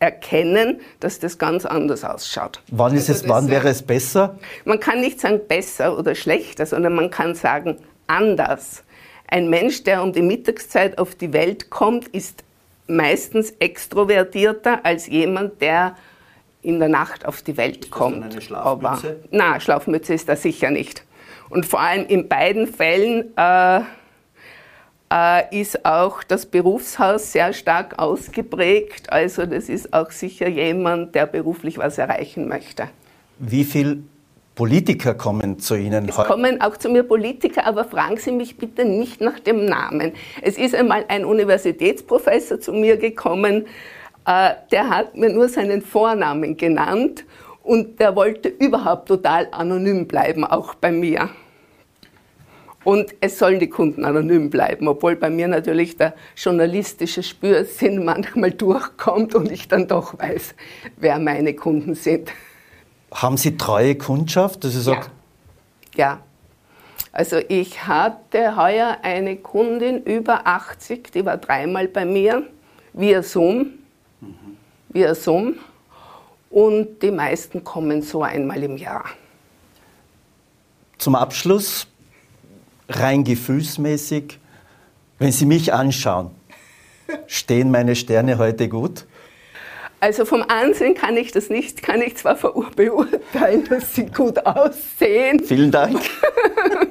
erkennen, 0.00 0.80
dass 1.00 1.18
das 1.18 1.38
ganz 1.38 1.66
anders 1.66 2.04
ausschaut. 2.04 2.62
Wann, 2.70 2.94
ist 2.94 3.08
also 3.08 3.24
es, 3.24 3.28
wann 3.28 3.48
wäre 3.48 3.68
es 3.68 3.82
besser? 3.82 4.38
Man 4.64 4.80
kann 4.80 5.00
nicht 5.00 5.20
sagen 5.20 5.40
besser 5.48 5.98
oder 5.98 6.14
schlechter, 6.14 6.66
sondern 6.66 6.94
man 6.94 7.10
kann 7.10 7.34
sagen 7.34 7.78
anders. 8.06 8.84
Ein 9.26 9.50
Mensch, 9.50 9.84
der 9.84 10.02
um 10.02 10.12
die 10.12 10.22
Mittagszeit 10.22 10.98
auf 10.98 11.14
die 11.14 11.32
Welt 11.32 11.70
kommt, 11.70 12.08
ist 12.08 12.44
meistens 12.86 13.50
extrovertierter 13.58 14.84
als 14.84 15.06
jemand, 15.06 15.60
der 15.60 15.96
in 16.62 16.78
der 16.78 16.88
Nacht 16.88 17.26
auf 17.26 17.42
die 17.42 17.56
Welt 17.56 17.86
ist 17.86 17.90
kommt. 17.90 18.24
Das 18.24 18.32
eine 18.32 18.40
Schlafmütze? 18.40 19.08
Aber, 19.08 19.16
na, 19.30 19.60
Schlafmütze 19.60 20.14
ist 20.14 20.28
das 20.28 20.42
sicher 20.42 20.70
nicht. 20.70 21.04
Und 21.50 21.66
vor 21.66 21.80
allem 21.80 22.06
in 22.06 22.28
beiden 22.28 22.66
Fällen 22.66 23.36
äh, 23.36 23.78
äh, 23.78 23.82
ist 25.50 25.84
auch 25.86 26.22
das 26.22 26.46
Berufshaus 26.46 27.32
sehr 27.32 27.52
stark 27.52 27.98
ausgeprägt. 27.98 29.10
Also 29.10 29.46
das 29.46 29.68
ist 29.68 29.92
auch 29.92 30.10
sicher 30.10 30.48
jemand, 30.48 31.14
der 31.14 31.26
beruflich 31.26 31.78
was 31.78 31.98
erreichen 31.98 32.46
möchte. 32.48 32.88
Wie 33.38 33.64
viele 33.64 33.98
Politiker 34.58 35.14
kommen 35.14 35.60
zu 35.60 35.76
Ihnen 35.76 36.08
es 36.08 36.18
heute? 36.18 36.28
kommen 36.28 36.60
auch 36.60 36.76
zu 36.76 36.88
mir 36.88 37.04
Politiker, 37.04 37.64
aber 37.64 37.84
fragen 37.84 38.16
Sie 38.16 38.32
mich 38.32 38.56
bitte 38.56 38.84
nicht 38.84 39.20
nach 39.20 39.38
dem 39.38 39.66
Namen. 39.66 40.12
Es 40.42 40.58
ist 40.58 40.74
einmal 40.74 41.04
ein 41.06 41.24
Universitätsprofessor 41.24 42.58
zu 42.58 42.72
mir 42.72 42.96
gekommen, 42.96 43.66
äh, 44.26 44.50
der 44.72 44.90
hat 44.90 45.16
mir 45.16 45.30
nur 45.30 45.48
seinen 45.48 45.80
Vornamen 45.80 46.56
genannt 46.56 47.24
und 47.62 48.00
der 48.00 48.16
wollte 48.16 48.48
überhaupt 48.48 49.06
total 49.06 49.46
anonym 49.52 50.08
bleiben, 50.08 50.44
auch 50.44 50.74
bei 50.74 50.90
mir. 50.90 51.30
Und 52.88 53.14
es 53.20 53.38
sollen 53.38 53.60
die 53.60 53.68
Kunden 53.68 54.06
anonym 54.06 54.48
bleiben, 54.48 54.88
obwohl 54.88 55.14
bei 55.14 55.28
mir 55.28 55.46
natürlich 55.46 55.98
der 55.98 56.14
journalistische 56.34 57.22
Spürsinn 57.22 58.02
manchmal 58.06 58.50
durchkommt 58.50 59.34
und 59.34 59.52
ich 59.52 59.68
dann 59.68 59.86
doch 59.86 60.18
weiß, 60.18 60.54
wer 60.96 61.18
meine 61.18 61.52
Kunden 61.52 61.94
sind. 61.94 62.30
Haben 63.12 63.36
Sie 63.36 63.58
treue 63.58 63.94
Kundschaft? 63.96 64.64
Das 64.64 64.74
ist 64.74 64.86
ja. 64.86 65.02
ja. 65.96 66.20
Also 67.12 67.36
ich 67.50 67.86
hatte 67.86 68.56
heuer 68.56 68.96
eine 69.02 69.36
Kundin 69.36 70.02
über 70.04 70.46
80, 70.46 71.12
die 71.12 71.26
war 71.26 71.36
dreimal 71.36 71.88
bei 71.88 72.06
mir, 72.06 72.44
via 72.94 73.22
Zoom. 73.22 73.66
Mhm. 74.22 74.34
Via 74.88 75.14
Zoom. 75.14 75.56
Und 76.48 77.02
die 77.02 77.10
meisten 77.10 77.62
kommen 77.62 78.00
so 78.00 78.22
einmal 78.22 78.62
im 78.62 78.78
Jahr. 78.78 79.04
Zum 80.96 81.16
Abschluss 81.16 81.86
rein 82.88 83.24
gefühlsmäßig, 83.24 84.38
wenn 85.18 85.32
Sie 85.32 85.46
mich 85.46 85.72
anschauen, 85.72 86.30
stehen 87.26 87.70
meine 87.70 87.96
Sterne 87.96 88.38
heute 88.38 88.68
gut? 88.68 89.06
Also 90.00 90.24
vom 90.24 90.44
Ansehen 90.46 90.94
kann 90.94 91.16
ich 91.16 91.32
das 91.32 91.50
nicht, 91.50 91.82
kann 91.82 92.00
ich 92.00 92.16
zwar 92.16 92.36
beurteilen, 92.36 93.64
dass 93.68 93.96
sie 93.96 94.06
gut 94.06 94.46
aussehen. 94.46 95.40
Vielen 95.40 95.72
Dank. 95.72 96.00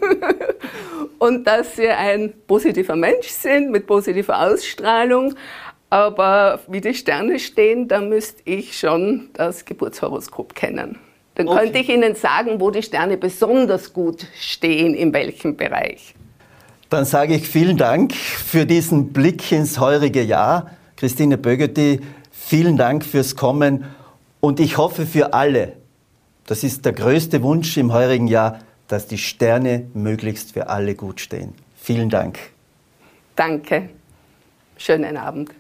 Und 1.19 1.47
dass 1.47 1.77
sie 1.77 1.87
ein 1.87 2.33
positiver 2.47 2.97
Mensch 2.97 3.29
sind 3.29 3.71
mit 3.71 3.87
positiver 3.87 4.41
Ausstrahlung. 4.41 5.35
Aber 5.89 6.59
wie 6.67 6.81
die 6.81 6.93
Sterne 6.93 7.39
stehen, 7.39 7.87
da 7.87 8.01
müsste 8.01 8.41
ich 8.43 8.77
schon 8.77 9.29
das 9.33 9.63
Geburtshoroskop 9.63 10.53
kennen. 10.53 10.99
Dann 11.37 11.47
okay. 11.47 11.59
könnte 11.59 11.77
ich 11.77 11.89
Ihnen 11.89 12.15
sagen, 12.15 12.59
wo 12.59 12.71
die 12.71 12.81
Sterne 12.81 13.15
besonders 13.15 13.93
gut 13.93 14.25
stehen, 14.41 14.95
in 14.95 15.13
welchem 15.13 15.55
Bereich. 15.55 16.15
Dann 16.89 17.05
sage 17.05 17.35
ich 17.35 17.47
vielen 17.47 17.77
Dank 17.77 18.15
für 18.15 18.65
diesen 18.65 19.13
Blick 19.13 19.51
ins 19.51 19.79
heurige 19.79 20.23
Jahr. 20.23 20.71
Christine 20.95 21.37
Bögeti, 21.37 21.99
vielen 22.31 22.75
Dank 22.75 23.05
fürs 23.05 23.35
Kommen 23.35 23.85
und 24.39 24.59
ich 24.59 24.77
hoffe 24.77 25.05
für 25.05 25.35
alle, 25.35 25.73
das 26.47 26.63
ist 26.63 26.85
der 26.85 26.93
größte 26.93 27.43
Wunsch 27.43 27.77
im 27.77 27.93
heurigen 27.93 28.27
Jahr, 28.27 28.61
dass 28.87 29.05
die 29.05 29.19
Sterne 29.19 29.85
möglichst 29.93 30.53
für 30.53 30.69
alle 30.69 30.95
gut 30.95 31.19
stehen. 31.21 31.53
Vielen 31.79 32.09
Dank. 32.09 32.39
Danke. 33.35 33.89
Schönen 34.75 35.17
Abend. 35.17 35.51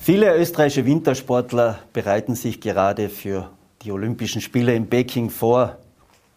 Viele 0.00 0.36
österreichische 0.36 0.84
Wintersportler 0.84 1.78
bereiten 1.92 2.34
sich 2.34 2.60
gerade 2.60 3.08
für 3.10 3.50
die 3.88 3.92
Olympischen 3.92 4.42
Spiele 4.42 4.74
in 4.74 4.90
Peking 4.90 5.30
vor. 5.30 5.78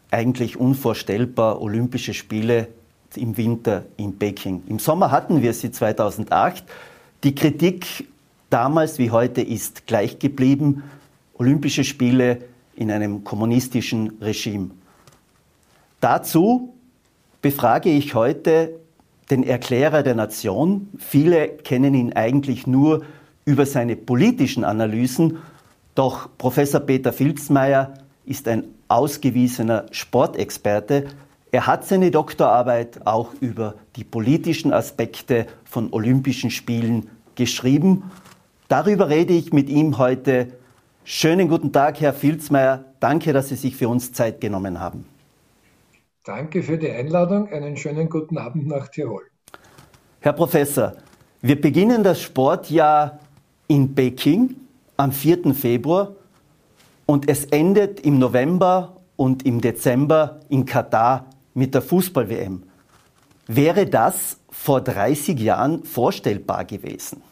Eigentlich 0.09 0.55
unvorstellbar, 0.55 1.61
Olympische 1.61 2.13
Spiele 2.13 2.69
im 3.17 3.35
Winter 3.35 3.83
in 3.97 4.17
Peking. 4.17 4.63
Im 4.69 4.79
Sommer 4.79 5.11
hatten 5.11 5.41
wir 5.41 5.51
sie 5.53 5.69
2008. 5.69 6.63
Die 7.25 7.35
Kritik 7.35 8.07
damals 8.49 8.99
wie 8.99 9.11
heute 9.11 9.41
ist 9.41 9.85
gleich 9.85 10.17
geblieben. 10.17 10.83
Olympische 11.33 11.83
Spiele 11.83 12.37
in 12.77 12.89
einem 12.89 13.25
kommunistischen 13.25 14.13
Regime. 14.21 14.71
Dazu 15.99 16.73
befrage 17.41 17.89
ich 17.89 18.15
heute 18.15 18.79
den 19.29 19.43
Erklärer 19.43 20.03
der 20.03 20.15
Nation. 20.15 20.87
Viele 20.97 21.49
kennen 21.49 21.95
ihn 21.95 22.13
eigentlich 22.13 22.65
nur 22.65 23.03
über 23.43 23.65
seine 23.65 23.97
politischen 23.97 24.63
Analysen 24.63 25.39
doch 25.95 26.29
Professor 26.37 26.79
Peter 26.79 27.11
Filzmeier 27.11 27.93
ist 28.25 28.47
ein 28.47 28.65
ausgewiesener 28.87 29.85
Sportexperte. 29.91 31.07
Er 31.51 31.67
hat 31.67 31.85
seine 31.85 32.11
Doktorarbeit 32.11 33.05
auch 33.05 33.33
über 33.41 33.75
die 33.95 34.03
politischen 34.03 34.71
Aspekte 34.73 35.47
von 35.65 35.91
Olympischen 35.91 36.49
Spielen 36.49 37.09
geschrieben. 37.35 38.09
Darüber 38.69 39.09
rede 39.09 39.33
ich 39.33 39.51
mit 39.51 39.69
ihm 39.69 39.97
heute. 39.97 40.47
Schönen 41.03 41.49
guten 41.49 41.73
Tag, 41.73 41.99
Herr 41.99 42.13
Filzmeier. 42.13 42.85
Danke, 43.01 43.33
dass 43.33 43.49
Sie 43.49 43.55
sich 43.55 43.75
für 43.75 43.89
uns 43.89 44.13
Zeit 44.13 44.39
genommen 44.39 44.79
haben. 44.79 45.05
Danke 46.23 46.63
für 46.63 46.77
die 46.77 46.89
Einladung. 46.89 47.49
Einen 47.49 47.75
schönen 47.75 48.07
guten 48.07 48.37
Abend 48.37 48.67
nach 48.67 48.87
Tirol. 48.87 49.23
Herr 50.19 50.33
Professor, 50.33 50.93
wir 51.41 51.59
beginnen 51.59 52.03
das 52.03 52.21
Sportjahr 52.21 53.19
in 53.67 53.93
Peking 53.95 54.55
am 55.01 55.11
4. 55.11 55.53
Februar 55.55 56.15
und 57.07 57.27
es 57.27 57.45
endet 57.45 57.99
im 58.01 58.19
November 58.19 58.97
und 59.15 59.45
im 59.45 59.59
Dezember 59.59 60.39
in 60.49 60.65
Katar 60.65 61.25
mit 61.55 61.73
der 61.73 61.81
Fußball-WM. 61.81 62.63
Wäre 63.47 63.87
das 63.87 64.37
vor 64.51 64.81
30 64.81 65.39
Jahren 65.39 65.83
vorstellbar 65.83 66.65
gewesen? 66.65 67.23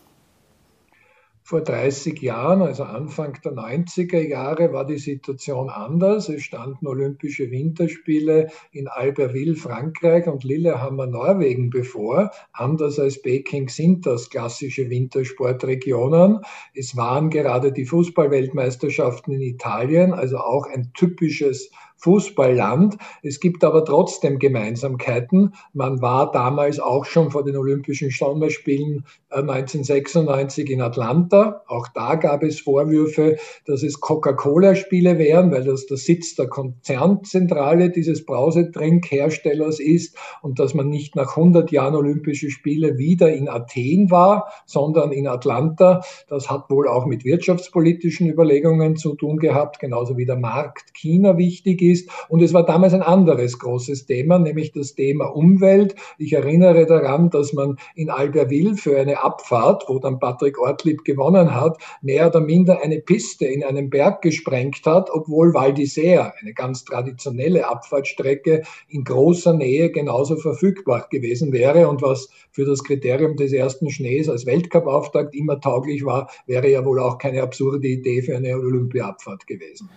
Vor 1.49 1.61
30 1.61 2.21
Jahren, 2.21 2.61
also 2.61 2.83
Anfang 2.83 3.39
der 3.43 3.53
90er 3.53 4.19
Jahre, 4.21 4.71
war 4.71 4.85
die 4.85 4.99
Situation 4.99 5.71
anders. 5.71 6.29
Es 6.29 6.43
standen 6.43 6.85
Olympische 6.85 7.49
Winterspiele 7.49 8.51
in 8.71 8.87
Albertville, 8.87 9.55
Frankreich 9.55 10.27
und 10.27 10.43
Lillehammer, 10.43 11.07
Norwegen 11.07 11.71
bevor. 11.71 12.29
Anders 12.53 12.99
als 12.99 13.19
Peking 13.23 13.67
sind 13.67 14.05
das 14.05 14.29
klassische 14.29 14.91
Wintersportregionen. 14.91 16.41
Es 16.75 16.95
waren 16.95 17.31
gerade 17.31 17.71
die 17.71 17.85
Fußballweltmeisterschaften 17.85 19.33
in 19.33 19.41
Italien, 19.41 20.13
also 20.13 20.37
auch 20.37 20.67
ein 20.67 20.91
typisches 20.93 21.71
Fußballland. 21.99 22.97
Es 23.23 23.39
gibt 23.39 23.63
aber 23.63 23.85
trotzdem 23.85 24.39
Gemeinsamkeiten. 24.39 25.53
Man 25.73 26.01
war 26.01 26.31
damals 26.31 26.79
auch 26.79 27.05
schon 27.05 27.31
vor 27.31 27.43
den 27.43 27.57
Olympischen 27.57 28.09
Sommerspielen 28.09 29.05
1996 29.29 30.69
äh, 30.69 30.73
in 30.73 30.81
Atlanta. 30.81 31.61
Auch 31.67 31.87
da 31.89 32.15
gab 32.15 32.43
es 32.43 32.61
Vorwürfe, 32.61 33.37
dass 33.65 33.83
es 33.83 33.99
Coca-Cola-Spiele 33.99 35.17
wären, 35.17 35.51
weil 35.51 35.63
das 35.63 35.85
der 35.85 35.97
Sitz 35.97 36.35
der 36.35 36.47
Konzernzentrale 36.47 37.89
dieses 37.89 38.25
Brausetrinkherstellers 38.25 39.79
ist 39.79 40.17
und 40.41 40.59
dass 40.59 40.73
man 40.73 40.89
nicht 40.89 41.15
nach 41.15 41.37
100 41.37 41.71
Jahren 41.71 41.95
Olympische 41.95 42.49
Spiele 42.49 42.97
wieder 42.97 43.31
in 43.31 43.49
Athen 43.49 44.09
war, 44.09 44.51
sondern 44.65 45.11
in 45.11 45.27
Atlanta. 45.27 46.01
Das 46.27 46.49
hat 46.49 46.69
wohl 46.69 46.87
auch 46.87 47.05
mit 47.05 47.23
wirtschaftspolitischen 47.23 48.27
Überlegungen 48.27 48.95
zu 48.95 49.15
tun 49.15 49.37
gehabt, 49.37 49.79
genauso 49.79 50.17
wie 50.17 50.25
der 50.25 50.37
Markt 50.37 50.93
China 50.93 51.37
wichtig 51.37 51.81
ist. 51.81 51.88
Und 52.27 52.41
es 52.41 52.53
war 52.53 52.65
damals 52.65 52.93
ein 52.93 53.01
anderes 53.01 53.59
großes 53.59 54.05
Thema, 54.05 54.39
nämlich 54.39 54.71
das 54.71 54.95
Thema 54.95 55.25
Umwelt. 55.25 55.95
Ich 56.17 56.33
erinnere 56.33 56.85
daran, 56.85 57.29
dass 57.29 57.53
man 57.53 57.77
in 57.95 58.09
Albertville 58.09 58.75
für 58.75 58.99
eine 58.99 59.23
Abfahrt, 59.23 59.85
wo 59.87 59.99
dann 59.99 60.19
Patrick 60.19 60.59
Ortlieb 60.59 61.03
gewonnen 61.03 61.55
hat, 61.55 61.77
mehr 62.01 62.27
oder 62.27 62.41
minder 62.41 62.81
eine 62.81 62.99
Piste 62.99 63.45
in 63.45 63.63
einem 63.63 63.89
Berg 63.89 64.21
gesprengt 64.21 64.85
hat, 64.85 65.09
obwohl 65.11 65.53
Val 65.53 65.71
d'Isère, 65.71 66.33
eine 66.41 66.53
ganz 66.53 66.83
traditionelle 66.85 67.67
Abfahrtstrecke, 67.67 68.63
in 68.87 69.03
großer 69.03 69.53
Nähe 69.53 69.91
genauso 69.91 70.35
verfügbar 70.35 71.07
gewesen 71.09 71.51
wäre. 71.51 71.87
Und 71.87 72.01
was 72.01 72.29
für 72.51 72.65
das 72.65 72.83
Kriterium 72.83 73.35
des 73.35 73.53
ersten 73.53 73.89
Schnees 73.89 74.29
als 74.29 74.45
Weltcup-Auftakt 74.45 75.35
immer 75.35 75.59
tauglich 75.59 76.05
war, 76.05 76.29
wäre 76.45 76.69
ja 76.69 76.85
wohl 76.85 76.99
auch 76.99 77.17
keine 77.17 77.41
absurde 77.41 77.87
Idee 77.87 78.21
für 78.21 78.35
eine 78.35 78.55
Olympia-Abfahrt 78.55 79.47
gewesen. 79.47 79.89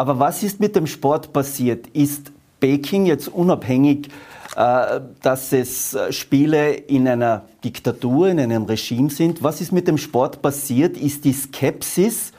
Aber 0.00 0.18
was 0.18 0.42
ist 0.42 0.60
mit 0.60 0.76
dem 0.76 0.86
Sport 0.86 1.30
passiert? 1.34 1.86
Ist 1.88 2.32
Peking 2.58 3.04
jetzt 3.04 3.28
unabhängig 3.28 4.08
äh, 4.56 5.02
dass 5.20 5.52
es 5.52 5.92
äh, 5.92 6.10
Spiele 6.10 6.72
in 6.72 7.06
einer 7.06 7.44
Diktatur, 7.62 8.28
in 8.28 8.40
einem 8.40 8.64
Regime 8.64 9.10
sind. 9.10 9.42
Was 9.42 9.60
ist 9.60 9.72
mit 9.72 9.88
dem 9.88 9.98
Sport 9.98 10.40
passiert? 10.40 10.96
Ist 10.96 11.26
die 11.26 11.34
Skepsis, 11.34 12.32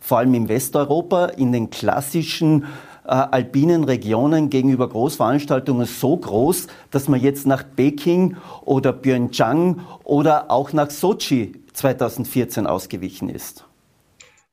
vor 0.00 0.18
allem 0.18 0.34
in 0.34 0.48
Westeuropa, 0.48 1.26
in 1.26 1.52
den 1.52 1.70
klassischen 1.70 2.64
äh, 3.04 3.10
alpinen 3.10 3.84
Regionen 3.84 4.50
gegenüber 4.50 4.88
Großveranstaltungen 4.88 5.86
so 5.86 6.16
groß, 6.16 6.66
dass 6.90 7.06
man 7.06 7.20
jetzt 7.20 7.46
nach 7.46 7.62
Peking 7.76 8.36
oder 8.64 8.92
Pyeongchang 8.92 9.78
oder 10.02 10.50
auch 10.50 10.72
nach 10.72 10.90
Sochi 10.90 11.52
2014 11.74 12.66
ausgewichen 12.66 13.28
ist? 13.28 13.64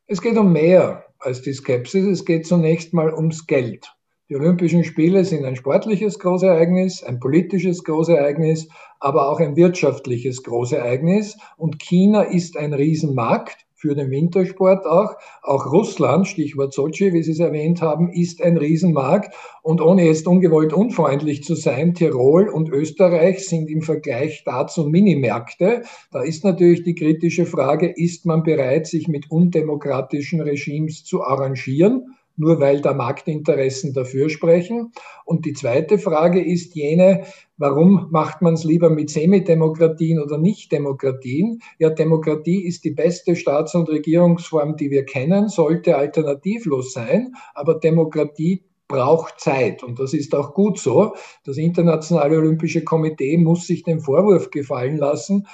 Es 0.06 0.22
geht 0.22 0.38
um 0.38 0.52
mehr 0.52 1.06
als 1.22 1.42
die 1.42 1.54
Skepsis. 1.54 2.06
Es 2.06 2.26
geht 2.26 2.46
zunächst 2.46 2.94
mal 2.94 3.14
ums 3.14 3.48
Geld. 3.48 3.94
Die 4.30 4.36
Olympischen 4.36 4.84
Spiele 4.86 5.26
sind 5.26 5.44
ein 5.44 5.58
sportliches 5.58 6.18
Großereignis, 6.18 7.04
ein 7.04 7.20
politisches 7.20 7.84
Großereignis, 7.84 8.70
aber 9.00 9.28
auch 9.30 9.40
ein 9.40 9.58
wirtschaftliches 9.58 10.44
Großereignis. 10.44 11.38
Und 11.58 11.80
China 11.80 12.22
ist 12.22 12.56
ein 12.56 12.74
Riesenmarkt 12.74 13.58
für 13.82 13.96
den 13.96 14.12
Wintersport 14.12 14.86
auch. 14.86 15.16
Auch 15.42 15.66
Russland, 15.72 16.28
Stichwort 16.28 16.74
Sochi, 16.74 17.14
wie 17.14 17.24
Sie 17.24 17.32
es 17.32 17.40
erwähnt 17.40 17.82
haben, 17.82 18.12
ist 18.14 18.42
ein 18.42 18.58
Riesenmarkt. 18.58 19.34
Und 19.64 19.82
ohne 19.82 20.06
jetzt 20.06 20.28
ungewollt 20.28 20.72
unfreundlich 20.72 21.44
zu 21.44 21.56
sein, 21.56 21.96
Tirol 21.96 22.48
und 22.48 22.70
Österreich 22.70 23.48
sind 23.48 23.70
im 23.70 23.82
Vergleich 23.82 24.44
dazu 24.46 24.86
Minimärkte. 24.86 25.82
Da 26.12 26.22
ist 26.22 26.44
natürlich 26.44 26.84
die 26.84 26.96
kritische 26.96 27.46
Frage, 27.46 27.88
ist 27.90 28.26
man 28.26 28.44
bereit, 28.44 28.86
sich 28.86 29.08
mit 29.08 29.30
undemokratischen 29.32 30.42
Regimes 30.42 31.04
zu 31.04 31.24
arrangieren? 31.24 32.16
Nur 32.38 32.60
weil 32.60 32.82
da 32.82 32.94
Marktinteressen 32.94 33.94
dafür 33.94 34.30
sprechen. 34.30 34.92
Und 35.26 35.46
die 35.46 35.54
zweite 35.54 35.98
Frage 35.98 36.44
ist 36.44 36.76
jene, 36.76 37.26
warum 37.58 38.08
macht 38.12 38.42
man 38.42 38.56
es 38.56 38.64
lieber 38.64 38.90
mit 38.90 39.10
Semidemokratien 39.10 40.20
oder 40.20 40.38
Nicht-Demokratien? 40.38 41.62
Ja, 41.80 41.90
Demokratie 41.90 42.66
ist 42.66 42.84
die 42.84 42.92
beste 42.92 43.36
Staats- 43.36 43.76
und 43.76 43.90
Regierungsform, 43.90 44.76
die 44.78 44.92
wir 44.92 45.06
kennen, 45.06 45.50
sollte 45.50 45.98
alternativlos 45.98 46.94
sein, 46.94 47.34
aber 47.54 47.76
Demokratie 47.76 48.64
braucht 48.88 49.40
Zeit 49.40 49.84
und 49.84 50.00
das 50.00 50.14
ist 50.14 50.36
auch 50.36 50.54
gut 50.54 50.78
so. 50.78 51.16
Das 51.46 51.58
Internationale 51.58 52.38
Olympische 52.38 52.84
Komitee 52.84 53.38
muss 53.38 53.66
sich 53.66 53.84
den 53.84 54.02
Vorwurf 54.02 54.52
gefallen 54.52 54.98
lassen, 54.98 55.48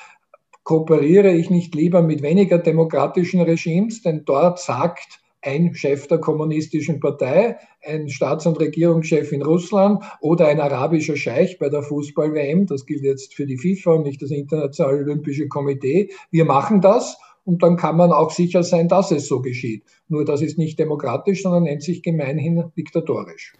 kooperiere 0.63 1.31
ich 1.31 1.49
nicht 1.49 1.75
lieber 1.75 2.01
mit 2.01 2.21
weniger 2.21 2.57
demokratischen 2.57 3.39
Regimes, 3.39 4.01
denn 4.01 4.25
dort 4.25 4.59
sagt 4.59 5.21
ein 5.41 5.73
Chef 5.73 6.07
der 6.07 6.17
kommunistischen 6.17 6.99
Partei, 6.99 7.57
ein 7.85 8.09
Staats- 8.09 8.45
und 8.45 8.59
Regierungschef 8.59 9.31
in 9.31 9.41
Russland 9.41 10.03
oder 10.19 10.47
ein 10.47 10.59
arabischer 10.59 11.15
Scheich 11.15 11.57
bei 11.59 11.69
der 11.69 11.83
Fußball-WM. 11.83 12.65
Das 12.65 12.85
gilt 12.85 13.03
jetzt 13.03 13.33
für 13.33 13.45
die 13.45 13.57
FIFA 13.57 13.93
und 13.93 14.03
nicht 14.03 14.21
das 14.21 14.31
Internationale 14.31 14.97
Olympische 14.97 15.47
Komitee. 15.47 16.11
Wir 16.31 16.45
machen 16.45 16.81
das 16.81 17.17
und 17.45 17.63
dann 17.63 17.77
kann 17.77 17.95
man 17.95 18.11
auch 18.11 18.31
sicher 18.31 18.63
sein, 18.63 18.89
dass 18.89 19.11
es 19.11 19.27
so 19.27 19.41
geschieht. 19.41 19.83
Nur 20.09 20.25
das 20.25 20.41
ist 20.41 20.57
nicht 20.57 20.79
demokratisch, 20.79 21.43
sondern 21.43 21.63
nennt 21.63 21.83
sich 21.83 22.03
gemeinhin 22.03 22.71
diktatorisch. 22.75 23.53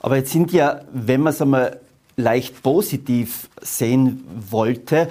Aber 0.00 0.16
jetzt 0.16 0.32
sind 0.32 0.52
ja, 0.52 0.82
wenn 0.92 1.22
man 1.22 1.32
es 1.32 1.42
einmal 1.42 1.80
leicht 2.16 2.62
positiv 2.62 3.48
sehen 3.60 4.22
wollte, 4.50 5.08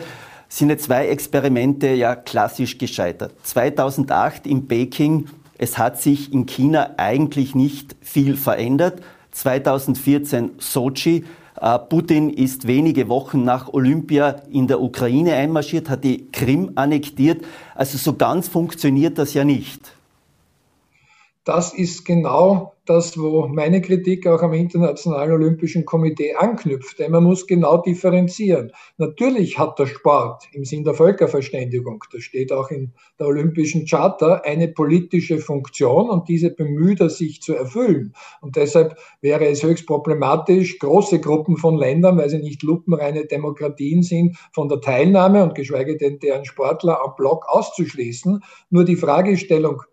sind 0.47 0.69
ja 0.69 0.77
zwei 0.77 1.07
Experimente 1.07 1.87
ja 1.93 2.15
klassisch 2.15 2.77
gescheitert. 2.77 3.33
2008 3.43 4.45
in 4.47 4.67
Peking 4.67 5.27
es 5.61 5.77
hat 5.77 6.01
sich 6.01 6.33
in 6.33 6.47
China 6.47 6.95
eigentlich 6.97 7.53
nicht 7.53 7.95
viel 8.01 8.35
verändert. 8.35 9.01
2014 9.29 10.53
Sochi. 10.57 11.23
Äh, 11.61 11.77
Putin 11.77 12.31
ist 12.31 12.65
wenige 12.65 13.07
Wochen 13.09 13.43
nach 13.43 13.71
Olympia 13.71 14.41
in 14.51 14.65
der 14.65 14.81
Ukraine 14.81 15.35
einmarschiert, 15.35 15.87
hat 15.87 16.03
die 16.03 16.25
Krim 16.31 16.71
annektiert. 16.75 17.45
Also 17.75 17.99
so 17.99 18.13
ganz 18.13 18.47
funktioniert 18.47 19.19
das 19.19 19.35
ja 19.35 19.43
nicht. 19.43 19.93
Das 21.43 21.73
ist 21.73 22.05
genau 22.05 22.73
das, 22.85 23.17
wo 23.17 23.47
meine 23.47 23.81
Kritik 23.81 24.27
auch 24.27 24.43
am 24.43 24.53
Internationalen 24.53 25.31
Olympischen 25.31 25.85
Komitee 25.85 26.35
anknüpft. 26.35 26.99
Denn 26.99 27.11
man 27.11 27.23
muss 27.23 27.47
genau 27.47 27.77
differenzieren. 27.77 28.71
Natürlich 28.97 29.57
hat 29.57 29.79
der 29.79 29.87
Sport 29.87 30.43
im 30.51 30.65
Sinn 30.65 30.83
der 30.83 30.93
Völkerverständigung, 30.93 32.03
das 32.11 32.21
steht 32.23 32.51
auch 32.51 32.69
in 32.69 32.93
der 33.19 33.27
Olympischen 33.27 33.85
Charta, 33.85 34.41
eine 34.43 34.67
politische 34.67 35.39
Funktion 35.39 36.09
und 36.09 36.27
diese 36.27 36.51
bemüht 36.51 36.99
er 37.01 37.09
sich 37.09 37.41
zu 37.41 37.55
erfüllen. 37.55 38.13
Und 38.41 38.55
deshalb 38.55 38.97
wäre 39.21 39.47
es 39.47 39.63
höchst 39.63 39.87
problematisch, 39.87 40.77
große 40.77 41.21
Gruppen 41.21 41.57
von 41.57 41.77
Ländern, 41.77 42.17
weil 42.17 42.29
sie 42.29 42.39
nicht 42.39 42.61
lupenreine 42.61 43.25
Demokratien 43.25 44.03
sind, 44.03 44.37
von 44.53 44.69
der 44.69 44.81
Teilnahme 44.81 45.43
und 45.43 45.55
geschweige 45.55 45.97
denn 45.97 46.19
deren 46.19 46.45
Sportler 46.45 47.03
am 47.03 47.15
Block 47.15 47.45
auszuschließen. 47.47 48.43
Nur 48.69 48.85
die 48.85 48.95
Fragestellung, 48.95 49.83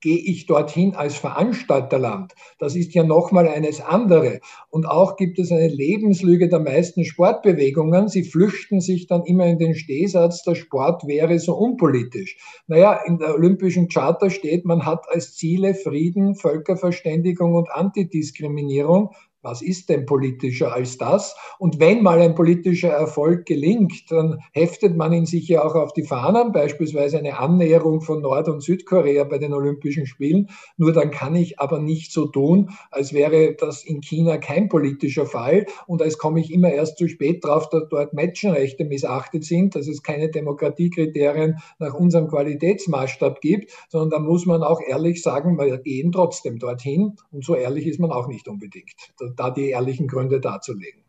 gehe 0.00 0.18
ich 0.18 0.46
dorthin 0.46 0.94
als 0.94 1.16
Veranstalterland. 1.16 2.34
Das 2.58 2.74
ist 2.74 2.94
ja 2.94 3.04
nochmal 3.04 3.48
eines 3.48 3.80
andere. 3.80 4.40
Und 4.70 4.86
auch 4.86 5.16
gibt 5.16 5.38
es 5.38 5.52
eine 5.52 5.68
Lebenslüge 5.68 6.48
der 6.48 6.60
meisten 6.60 7.04
Sportbewegungen. 7.04 8.08
Sie 8.08 8.24
flüchten 8.24 8.80
sich 8.80 9.06
dann 9.06 9.24
immer 9.24 9.46
in 9.46 9.58
den 9.58 9.74
Stehsatz, 9.74 10.42
der 10.42 10.54
Sport 10.54 11.06
wäre 11.06 11.38
so 11.38 11.54
unpolitisch. 11.54 12.36
Naja, 12.66 13.00
in 13.06 13.18
der 13.18 13.34
Olympischen 13.34 13.88
Charta 13.88 14.30
steht, 14.30 14.64
man 14.64 14.86
hat 14.86 15.06
als 15.10 15.34
Ziele 15.34 15.74
Frieden, 15.74 16.34
Völkerverständigung 16.34 17.54
und 17.54 17.70
Antidiskriminierung. 17.70 19.10
Was 19.42 19.62
ist 19.62 19.88
denn 19.88 20.04
politischer 20.04 20.74
als 20.74 20.98
das? 20.98 21.34
Und 21.58 21.80
wenn 21.80 22.02
mal 22.02 22.20
ein 22.20 22.34
politischer 22.34 22.90
Erfolg 22.90 23.46
gelingt, 23.46 24.10
dann 24.10 24.40
heftet 24.52 24.96
man 24.98 25.14
ihn 25.14 25.24
sich 25.24 25.48
ja 25.48 25.64
auch 25.64 25.74
auf 25.74 25.94
die 25.94 26.02
Fahnen, 26.02 26.52
beispielsweise 26.52 27.18
eine 27.18 27.38
Annäherung 27.38 28.02
von 28.02 28.20
Nord- 28.20 28.48
und 28.48 28.62
Südkorea 28.62 29.24
bei 29.24 29.38
den 29.38 29.54
Olympischen 29.54 30.04
Spielen. 30.04 30.50
Nur 30.76 30.92
dann 30.92 31.10
kann 31.10 31.34
ich 31.34 31.58
aber 31.58 31.80
nicht 31.80 32.12
so 32.12 32.26
tun, 32.26 32.70
als 32.90 33.14
wäre 33.14 33.54
das 33.58 33.82
in 33.82 34.02
China 34.02 34.36
kein 34.36 34.68
politischer 34.68 35.24
Fall 35.24 35.64
und 35.86 36.02
als 36.02 36.18
komme 36.18 36.40
ich 36.40 36.52
immer 36.52 36.70
erst 36.70 36.98
zu 36.98 37.08
spät 37.08 37.42
drauf, 37.42 37.70
dass 37.70 37.88
dort 37.88 38.12
Menschenrechte 38.12 38.84
missachtet 38.84 39.44
sind, 39.44 39.74
dass 39.74 39.88
es 39.88 40.02
keine 40.02 40.28
Demokratiekriterien 40.28 41.56
nach 41.78 41.94
unserem 41.94 42.28
Qualitätsmaßstab 42.28 43.40
gibt, 43.40 43.72
sondern 43.88 44.10
da 44.10 44.18
muss 44.18 44.44
man 44.44 44.62
auch 44.62 44.82
ehrlich 44.86 45.22
sagen, 45.22 45.58
wir 45.58 45.78
gehen 45.78 46.12
trotzdem 46.12 46.58
dorthin 46.58 47.16
und 47.32 47.42
so 47.42 47.54
ehrlich 47.54 47.86
ist 47.86 48.00
man 48.00 48.12
auch 48.12 48.28
nicht 48.28 48.46
unbedingt 48.46 48.90
da 49.36 49.50
die 49.50 49.70
ehrlichen 49.70 50.08
Gründe 50.08 50.40
darzulegen. 50.40 51.00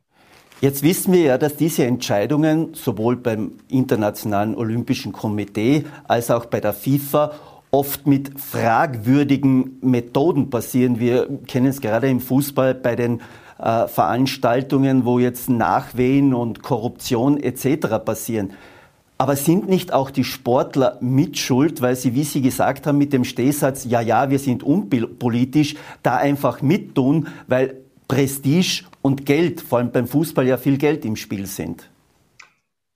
Jetzt 0.61 0.83
wissen 0.83 1.11
wir 1.13 1.21
ja, 1.21 1.37
dass 1.39 1.55
diese 1.55 1.85
Entscheidungen 1.85 2.75
sowohl 2.75 3.15
beim 3.15 3.53
Internationalen 3.67 4.55
Olympischen 4.55 5.11
Komitee 5.11 5.85
als 6.07 6.29
auch 6.29 6.45
bei 6.45 6.59
der 6.59 6.73
FIFA 6.73 7.31
oft 7.71 8.05
mit 8.05 8.39
fragwürdigen 8.39 9.79
Methoden 9.81 10.51
passieren. 10.51 10.99
Wir 10.99 11.27
kennen 11.47 11.67
es 11.67 11.81
gerade 11.81 12.09
im 12.09 12.19
Fußball 12.19 12.75
bei 12.75 12.95
den 12.95 13.21
äh, 13.57 13.87
Veranstaltungen, 13.87 15.05
wo 15.05 15.17
jetzt 15.17 15.49
Nachwehen 15.49 16.33
und 16.33 16.61
Korruption 16.61 17.41
etc. 17.41 17.87
passieren. 18.05 18.53
Aber 19.17 19.35
sind 19.35 19.69
nicht 19.69 19.93
auch 19.93 20.09
die 20.09 20.23
Sportler 20.23 20.97
mitschuld, 20.99 21.81
weil 21.81 21.95
sie, 21.95 22.15
wie 22.15 22.23
Sie 22.23 22.41
gesagt 22.41 22.87
haben, 22.87 22.97
mit 22.97 23.13
dem 23.13 23.23
Stehsatz, 23.23 23.85
ja, 23.85 24.01
ja, 24.01 24.29
wir 24.29 24.39
sind 24.39 24.63
unpolitisch, 24.63 25.75
da 26.01 26.17
einfach 26.17 26.61
mittun, 26.61 27.27
weil 27.47 27.80
Prestige 28.11 28.83
und 29.01 29.25
Geld, 29.25 29.61
vor 29.61 29.77
allem 29.77 29.93
beim 29.93 30.05
Fußball 30.05 30.45
ja 30.45 30.57
viel 30.57 30.77
Geld 30.77 31.05
im 31.05 31.15
Spiel 31.15 31.45
sind. 31.45 31.89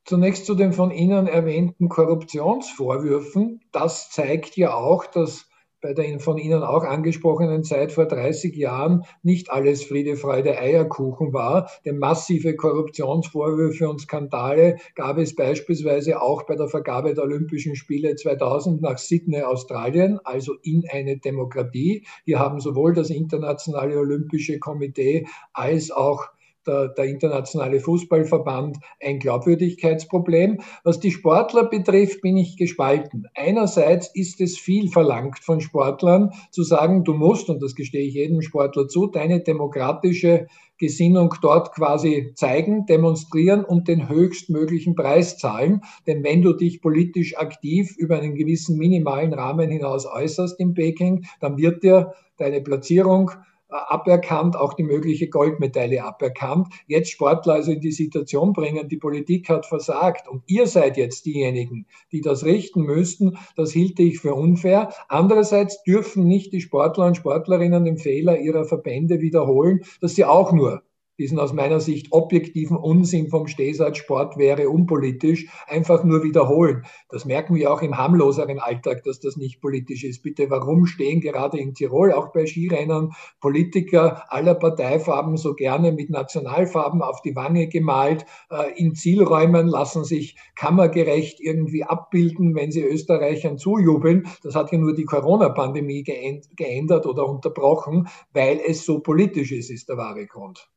Zunächst 0.04 0.46
zu 0.46 0.56
den 0.56 0.74
von 0.74 0.92
Ihnen 0.92 1.28
erwähnten 1.28 1.88
Korruptionsvorwürfen. 1.88 3.62
Das 3.72 4.10
zeigt 4.10 4.58
ja 4.58 4.74
auch, 4.74 5.06
dass 5.06 5.48
bei 5.86 5.94
der 5.94 6.20
von 6.20 6.40
Ihnen 6.40 6.64
auch 6.64 6.84
angesprochenen 6.84 7.64
Zeit 7.64 7.92
vor 7.92 8.08
30 8.08 8.56
Jahren 8.56 9.04
nicht 9.22 9.52
alles 9.52 9.84
Friede, 9.84 10.16
Freude, 10.16 10.58
Eierkuchen 10.58 11.32
war. 11.32 11.70
Denn 11.86 12.00
massive 12.00 12.56
Korruptionsvorwürfe 12.56 13.88
und 13.88 14.02
Skandale 14.02 14.78
gab 14.96 15.20
es 15.20 15.36
beispielsweise 15.36 16.24
auch 16.24 16.48
bei 16.48 16.56
der 16.56 16.70
Vergabe 16.70 17.14
der 17.14 17.26
Olympischen 17.26 17.76
Spiele 17.76 18.16
2000 18.16 18.82
nach 18.82 18.98
Sydney, 18.98 19.44
Australien, 19.44 20.20
also 20.24 20.56
in 20.64 20.86
eine 20.90 21.18
Demokratie. 21.18 22.04
Hier 22.24 22.40
haben 22.40 22.60
sowohl 22.60 22.96
das 22.96 23.12
Internationale 23.12 24.00
Olympische 24.00 24.58
Komitee 24.58 25.28
als 25.54 25.92
auch 25.92 26.30
der, 26.68 26.90
der, 26.90 27.06
internationale 27.06 27.80
Fußballverband 27.80 28.78
ein 29.02 29.20
Glaubwürdigkeitsproblem. 29.20 30.62
Was 30.84 31.00
die 31.00 31.12
Sportler 31.12 31.66
betrifft, 31.66 32.22
bin 32.22 32.38
ich 32.38 32.58
gespalten. 32.58 33.28
Einerseits 33.36 34.10
ist 34.14 34.42
es 34.42 34.58
viel 34.58 34.90
verlangt 34.90 35.40
von 35.40 35.62
Sportlern 35.62 36.32
zu 36.52 36.64
sagen, 36.64 37.04
du 37.04 37.14
musst, 37.14 37.50
und 37.50 37.62
das 37.62 37.76
gestehe 37.76 38.08
ich 38.08 38.16
jedem 38.16 38.42
Sportler 38.42 38.88
zu, 38.88 39.08
deine 39.08 39.42
demokratische 39.42 40.48
Gesinnung 40.78 41.34
dort 41.42 41.74
quasi 41.74 42.34
zeigen, 42.36 42.86
demonstrieren 42.86 43.64
und 43.64 43.88
den 43.88 44.10
höchstmöglichen 44.10 44.96
Preis 44.96 45.38
zahlen. 45.38 45.82
Denn 46.06 46.24
wenn 46.24 46.42
du 46.42 46.54
dich 46.54 46.82
politisch 46.82 47.38
aktiv 47.38 47.96
über 47.98 48.18
einen 48.18 48.36
gewissen 48.36 48.78
minimalen 48.78 49.34
Rahmen 49.34 49.70
hinaus 49.70 50.06
äußerst 50.06 50.60
in 50.60 50.74
Peking, 50.74 51.26
dann 51.40 51.58
wird 51.58 51.84
dir 51.84 52.14
deine 52.38 52.62
Platzierung 52.62 53.32
aberkannt, 53.70 54.56
auch 54.56 54.74
die 54.74 54.84
mögliche 54.84 55.30
Goldmedaille 55.30 56.04
aberkannt. 56.04 56.68
Jetzt 56.88 57.12
Sportler 57.12 57.54
also 57.54 57.72
in 57.72 57.82
die 57.82 57.92
Situation 57.92 58.54
bringen, 58.54 58.88
die 58.90 58.98
Politik 58.98 59.50
hat 59.50 59.66
versagt 59.66 60.28
und 60.28 60.44
ihr 60.48 60.68
seid 60.68 60.98
jetzt 60.98 61.26
diejenigen, 61.26 61.86
die 62.12 62.22
das 62.22 62.46
richten 62.46 62.84
müssten, 62.84 63.38
das 63.56 63.72
hielte 63.72 64.04
ich 64.04 64.20
für 64.20 64.34
unfair. 64.34 64.94
Andererseits 65.08 65.84
dürfen 65.84 66.26
nicht 66.26 66.54
die 66.54 66.62
Sportler 66.62 67.06
und 67.06 67.18
Sportlerinnen 67.18 67.86
den 67.86 67.98
Fehler 67.98 68.40
ihrer 68.40 68.66
Verbände 68.66 69.22
wiederholen, 69.22 69.82
dass 70.02 70.16
sie 70.16 70.26
auch 70.26 70.52
nur 70.52 70.84
diesen 71.18 71.40
aus 71.40 71.54
meiner 71.54 71.80
Sicht 71.80 72.12
objektiven 72.12 72.78
Unsinn 72.78 73.30
vom 73.30 73.48
Stehsatzsport 73.48 74.38
wäre 74.38 74.70
unpolitisch, 74.70 75.48
einfach 75.68 76.04
nur 76.04 76.24
wiederholen. 76.24 76.84
Das 77.10 77.26
merken 77.26 77.56
wir 77.56 77.72
auch 77.72 77.82
im 77.82 77.98
harmloseren 77.98 78.60
Alltag, 78.60 79.04
dass 79.04 79.20
das 79.20 79.38
nicht 79.38 79.62
politisch 79.62 80.04
ist. 80.04 80.24
Bitte, 80.24 80.50
warum 80.50 80.86
stehen 80.86 81.22
gerade 81.22 81.58
in 81.58 81.74
Tirol, 81.74 82.12
auch 82.12 82.32
bei 82.32 82.46
Skirennern, 82.46 83.12
Politiker 83.40 84.32
aller 84.32 84.56
Parteifarben 84.56 85.38
so 85.38 85.54
gerne 85.54 85.92
mit 85.92 86.10
Nationalfarben 86.10 87.02
auf 87.02 87.22
die 87.22 87.36
Wange 87.36 87.68
gemalt, 87.68 88.26
äh, 88.50 88.74
in 88.76 88.96
Zielräumen 88.96 89.68
lassen 89.68 90.04
sich 90.04 90.36
kammergerecht 90.56 91.40
irgendwie 91.40 91.84
abbilden, 91.84 92.56
wenn 92.56 92.72
sie 92.72 92.84
Österreichern 92.84 93.58
zujubeln. 93.58 94.28
Das 94.44 94.56
hat 94.56 94.72
ja 94.72 94.78
nur 94.78 94.96
die 94.96 95.06
Corona-Pandemie 95.06 96.04
geändert 96.04 97.06
oder 97.06 97.28
unterbrochen, 97.28 98.08
weil 98.34 98.60
es 98.66 98.86
so 98.86 99.00
politisch 99.00 99.52
ist, 99.52 99.70
ist 99.70 99.90
der 99.90 99.98
wahre 99.98 100.26
Grund. 100.26 100.70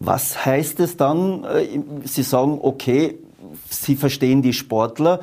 Was 0.00 0.44
heißt 0.46 0.80
es 0.80 0.96
dann? 0.96 1.44
Äh, 1.44 1.80
Sie 2.04 2.22
sagen, 2.22 2.58
okay, 2.62 3.18
Sie 3.68 3.96
verstehen 3.96 4.42
die 4.42 4.52
Sportler, 4.52 5.20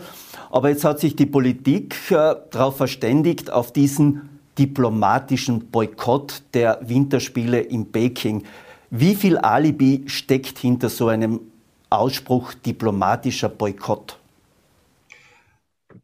aber 0.49 0.69
jetzt 0.69 0.83
hat 0.83 0.99
sich 0.99 1.15
die 1.15 1.25
Politik 1.25 1.95
äh, 2.11 2.35
darauf 2.51 2.77
verständigt, 2.77 3.51
auf 3.51 3.71
diesen 3.71 4.29
diplomatischen 4.57 5.69
Boykott 5.69 6.43
der 6.53 6.79
Winterspiele 6.81 7.59
in 7.59 7.91
Peking. 7.91 8.43
Wie 8.89 9.15
viel 9.15 9.37
Alibi 9.37 10.03
steckt 10.07 10.59
hinter 10.59 10.89
so 10.89 11.07
einem 11.07 11.41
Ausspruch 11.89 12.53
diplomatischer 12.53 13.49
Boykott? 13.49 14.17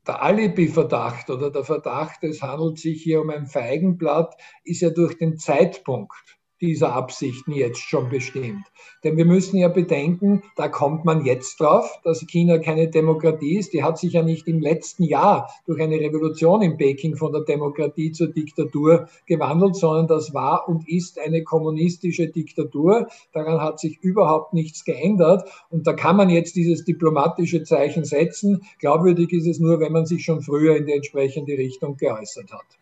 Der 0.08 0.22
Alibi-Verdacht 0.22 1.30
oder 1.30 1.52
der 1.52 1.64
Verdacht, 1.64 2.24
es 2.24 2.42
handelt 2.42 2.80
sich 2.80 3.04
hier 3.04 3.22
um 3.22 3.30
ein 3.30 3.46
Feigenblatt, 3.46 4.36
ist 4.64 4.82
ja 4.82 4.90
durch 4.90 5.18
den 5.18 5.38
Zeitpunkt 5.38 6.41
dieser 6.62 6.94
Absichten 6.94 7.52
jetzt 7.52 7.80
schon 7.80 8.10
bestimmt. 8.10 8.64
Denn 9.04 9.18
wir 9.18 9.26
müssen 9.26 9.58
ja 9.58 9.68
bedenken, 9.68 10.44
da 10.56 10.68
kommt 10.68 11.06
man 11.06 11.26
jetzt 11.26 11.60
drauf, 11.60 12.00
dass 12.04 12.26
China 12.28 12.60
keine 12.60 12.88
Demokratie 12.88 13.58
ist. 13.58 13.74
Die 13.74 13.84
hat 13.84 13.98
sich 13.98 14.14
ja 14.14 14.22
nicht 14.22 14.48
im 14.48 14.60
letzten 14.60 15.04
Jahr 15.04 15.50
durch 15.66 15.82
eine 15.82 16.00
Revolution 16.00 16.62
in 16.62 16.78
Peking 16.78 17.16
von 17.16 17.32
der 17.32 17.42
Demokratie 17.42 18.12
zur 18.12 18.28
Diktatur 18.28 19.10
gewandelt, 19.26 19.76
sondern 19.76 20.08
das 20.08 20.34
war 20.34 20.70
und 20.70 20.88
ist 20.88 21.20
eine 21.20 21.44
kommunistische 21.44 22.28
Diktatur. 22.28 23.08
Daran 23.34 23.60
hat 23.60 23.80
sich 23.80 24.00
überhaupt 24.02 24.54
nichts 24.54 24.86
geändert. 24.86 25.50
Und 25.70 25.88
da 25.88 25.94
kann 25.94 26.16
man 26.16 26.30
jetzt 26.30 26.56
dieses 26.56 26.86
diplomatische 26.86 27.64
Zeichen 27.64 28.06
setzen. 28.06 28.62
Glaubwürdig 28.80 29.34
ist 29.34 29.48
es 29.48 29.60
nur, 29.60 29.80
wenn 29.80 29.92
man 29.92 30.06
sich 30.06 30.24
schon 30.24 30.42
früher 30.42 30.76
in 30.76 30.86
die 30.86 30.94
entsprechende 30.94 31.54
Richtung 31.54 31.98
geäußert 31.98 32.52
hat. 32.52 32.81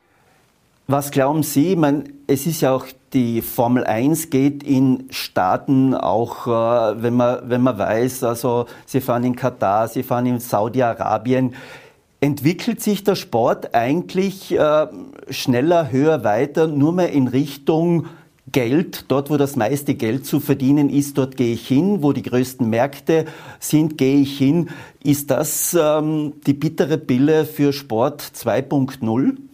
Was 0.91 1.11
glauben 1.11 1.43
Sie? 1.43 1.75
Man, 1.75 2.05
es 2.25 2.47
ist 2.47 2.61
ja 2.61 2.73
auch 2.73 2.87
die 3.13 3.43
Formel 3.43 3.83
1 3.83 4.31
geht 4.31 4.63
in 4.63 5.03
Staaten 5.11 5.93
auch, 5.93 6.47
äh, 6.47 7.03
wenn, 7.03 7.13
man, 7.13 7.47
wenn 7.47 7.61
man 7.61 7.77
weiß, 7.77 8.23
also 8.23 8.65
Sie 8.87 8.99
fahren 8.99 9.23
in 9.23 9.35
Katar, 9.35 9.87
Sie 9.87 10.01
fahren 10.01 10.25
in 10.25 10.39
Saudi-Arabien. 10.39 11.53
Entwickelt 12.21 12.81
sich 12.81 13.03
der 13.03 13.13
Sport 13.13 13.75
eigentlich 13.75 14.51
äh, 14.51 14.87
schneller, 15.29 15.91
höher, 15.91 16.23
weiter, 16.23 16.65
nur 16.65 16.91
mehr 16.91 17.11
in 17.11 17.27
Richtung 17.27 18.07
Geld, 18.51 19.05
dort 19.09 19.29
wo 19.29 19.37
das 19.37 19.55
meiste 19.55 19.93
Geld 19.93 20.25
zu 20.25 20.39
verdienen 20.39 20.89
ist, 20.89 21.19
dort 21.19 21.37
gehe 21.37 21.53
ich 21.53 21.67
hin, 21.67 22.01
wo 22.01 22.13
die 22.13 22.23
größten 22.23 22.67
Märkte 22.67 23.25
sind, 23.59 23.99
gehe 23.99 24.21
ich 24.21 24.39
hin. 24.39 24.69
Ist 25.03 25.29
das 25.29 25.77
ähm, 25.79 26.33
die 26.47 26.53
bittere 26.53 26.97
Pille 26.97 27.45
für 27.45 27.73
Sport 27.73 28.23
2.0? 28.23 29.48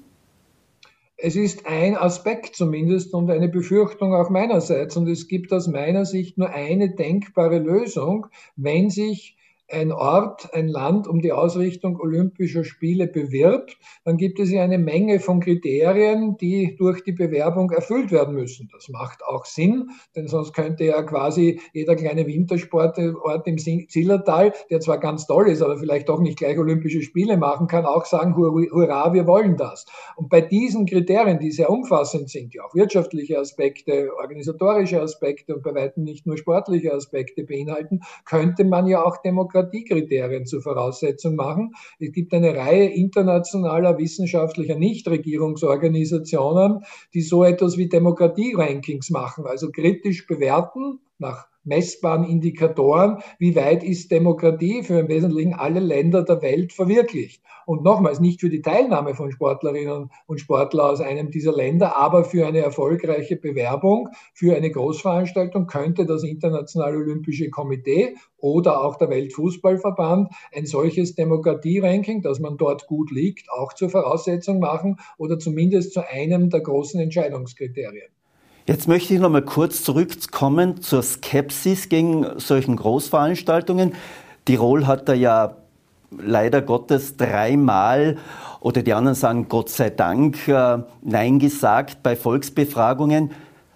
Es 1.28 1.36
ist 1.36 1.66
ein 1.66 1.98
Aspekt 1.98 2.56
zumindest 2.56 3.16
und 3.16 3.32
eine 3.32 3.50
Befürchtung 3.50 4.14
auch 4.14 4.30
meinerseits. 4.30 4.96
Und 4.96 5.08
es 5.08 5.28
gibt 5.28 5.52
aus 5.52 5.66
meiner 5.66 6.06
Sicht 6.06 6.38
nur 6.38 6.52
eine 6.52 6.92
denkbare 6.92 7.58
Lösung, 7.58 8.28
wenn 8.56 8.92
sich 8.92 9.35
ein 9.68 9.92
Ort, 9.92 10.54
ein 10.54 10.68
Land 10.68 11.08
um 11.08 11.22
die 11.22 11.32
Ausrichtung 11.32 12.00
Olympischer 12.00 12.64
Spiele 12.64 13.08
bewirbt, 13.08 13.78
dann 14.04 14.18
gibt 14.18 14.40
es 14.40 14.52
ja 14.52 14.64
eine 14.64 14.78
Menge 14.78 15.20
von 15.20 15.40
Kriterien, 15.40 16.38
die 16.38 16.76
durch 16.78 17.04
die 17.04 17.14
Bewerbung 17.14 17.72
erfüllt 17.72 18.12
werden 18.12 18.36
müssen. 18.36 18.70
Das 18.72 18.90
macht 18.90 19.24
auch 19.26 19.46
Sinn, 19.46 19.90
denn 20.16 20.28
sonst 20.28 20.54
könnte 20.54 20.84
ja 20.84 21.02
quasi 21.02 21.60
jeder 21.74 21.96
kleine 21.96 22.28
Wintersportort 22.28 23.48
im 23.48 23.58
Zillertal, 23.58 24.54
der 24.70 24.82
zwar 24.82 25.00
ganz 25.00 25.26
toll 25.26 25.48
ist, 25.48 25.64
aber 25.64 25.78
vielleicht 25.78 26.10
doch 26.10 26.20
nicht 26.20 26.38
gleich 26.38 26.60
Olympische 26.60 27.02
Spiele 27.02 27.38
machen 27.38 27.68
kann, 27.68 27.86
auch 27.86 28.06
sagen, 28.06 28.36
hurra, 28.36 29.14
wir 29.14 29.26
wollen 29.26 29.58
das. 29.58 29.86
Und 30.16 30.30
bei 30.30 30.42
diesen 30.42 30.86
Kriterien, 30.86 31.40
die 31.40 31.52
sehr 31.52 31.72
umfassend 31.72 32.30
sind, 32.30 32.54
die 32.54 32.62
auch 32.62 32.76
wirtschaftliche 32.76 33.40
Aspekte, 33.40 34.12
organisatorische 34.22 35.02
Aspekte 35.02 35.56
und 35.56 35.64
bei 35.64 35.74
weitem 35.74 36.04
nicht 36.04 36.28
nur 36.28 36.38
sportliche 36.38 36.94
Aspekte 36.94 37.44
beinhalten, 37.44 38.02
könnte 38.26 38.64
man 38.64 38.86
ja 38.86 39.04
auch 39.04 39.18
Demokratie 39.18 39.55
Demokratiekriterien 39.56 40.46
zur 40.46 40.62
Voraussetzung 40.62 41.36
machen. 41.36 41.74
Es 42.00 42.12
gibt 42.12 42.34
eine 42.34 42.56
Reihe 42.56 42.90
internationaler 42.90 43.98
wissenschaftlicher 43.98 44.76
Nichtregierungsorganisationen, 44.76 46.84
die 47.14 47.22
so 47.22 47.44
etwas 47.44 47.78
wie 47.78 47.88
Demokratie-Rankings 47.88 49.10
machen, 49.10 49.46
also 49.46 49.72
kritisch 49.72 50.28
bewerten 50.28 51.00
nach 51.18 51.48
messbaren 51.66 52.24
Indikatoren, 52.24 53.18
wie 53.40 53.56
weit 53.56 53.84
ist 53.84 54.12
Demokratie 54.12 54.84
für 54.84 55.00
im 55.00 55.10
Wesentlichen 55.10 55.54
alle 55.54 55.80
Länder 55.80 56.24
der 56.24 56.42
Welt 56.42 56.74
verwirklicht. 56.74 57.42
Und 57.66 57.84
nochmals, 57.84 58.20
nicht 58.20 58.42
für 58.42 58.50
die 58.50 58.62
Teilnahme 58.62 59.16
von 59.16 59.32
Sportlerinnen 59.32 60.12
und 60.28 60.40
Sportlern 60.40 60.92
aus 60.92 61.02
einem 61.02 61.32
dieser 61.32 61.52
Länder, 61.52 61.98
aber 61.98 62.24
für 62.24 62.46
eine 62.46 62.60
erfolgreiche 62.60 63.38
Bewerbung 63.38 64.10
für 64.34 64.56
eine 64.56 64.70
Großveranstaltung 64.70 65.66
könnte 65.66 66.06
das 66.06 66.24
Internationale 66.24 66.98
Olympische 66.98 67.50
Komitee 67.50 68.16
oder 68.38 68.84
auch 68.84 68.98
der 68.98 69.10
Weltfußballverband 69.10 70.30
ein 70.54 70.66
solches 70.68 71.16
Demokratie-Ranking, 71.16 72.22
dass 72.22 72.40
man 72.40 72.58
dort 72.58 72.86
gut 72.86 73.10
liegt, 73.10 73.50
auch 73.50 73.74
zur 73.74 73.90
Voraussetzung 73.90 74.60
machen 74.60 74.98
oder 75.18 75.40
zumindest 75.40 75.94
zu 75.94 76.08
einem 76.08 76.52
der 76.52 76.62
großen 76.62 77.00
Entscheidungskriterien. 77.00 78.15
Jetzt 78.68 78.88
möchte 78.88 79.14
ich 79.14 79.20
noch 79.20 79.30
mal 79.30 79.44
kurz 79.44 79.84
zurückkommen 79.84 80.82
zur 80.82 81.04
Skepsis 81.04 81.88
gegen 81.88 82.26
solchen 82.40 82.78
Großveranstaltungen. 82.78 83.94
Tirol 84.46 84.88
hat 84.88 85.08
da 85.08 85.14
ja 85.14 85.58
leider 86.10 86.64
Gottes 86.64 87.16
dreimal 87.16 88.18
oder 88.62 88.82
die 88.82 88.96
anderen 88.96 89.14
sagen 89.14 89.50
Gott 89.50 89.70
sei 89.70 89.92
Dank 89.92 90.48
äh, 90.48 90.80
Nein 91.04 91.38
gesagt 91.38 92.02
bei 92.02 92.16
Volksbefragungen. 92.16 93.30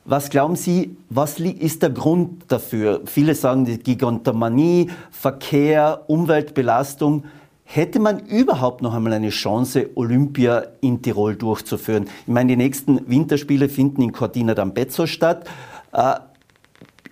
Was 0.06 0.32
glauben 0.32 0.56
Sie, 0.56 0.98
was 1.12 1.40
ist 1.40 1.84
der 1.84 1.92
Grund 1.92 2.46
dafür? 2.48 3.02
Viele 3.06 3.36
sagen 3.36 3.66
die 3.66 3.78
Gigantomanie, 3.78 4.90
Verkehr, 5.12 6.02
Umweltbelastung. 6.08 7.26
Hätte 7.72 8.00
man 8.00 8.26
überhaupt 8.26 8.82
noch 8.82 8.96
einmal 8.96 9.14
eine 9.14 9.30
Chance, 9.30 9.92
Olympia 9.94 10.66
in 10.82 11.04
Tirol 11.04 11.36
durchzuführen? 11.36 12.10
Ich 12.22 12.34
meine, 12.34 12.48
die 12.48 12.56
nächsten 12.56 13.08
Winterspiele 13.08 13.70
finden 13.70 14.02
in 14.02 14.12
Cortina 14.12 14.54
d'Ampezzo 14.54 15.06
statt. 15.06 15.48
Äh, 15.94 16.16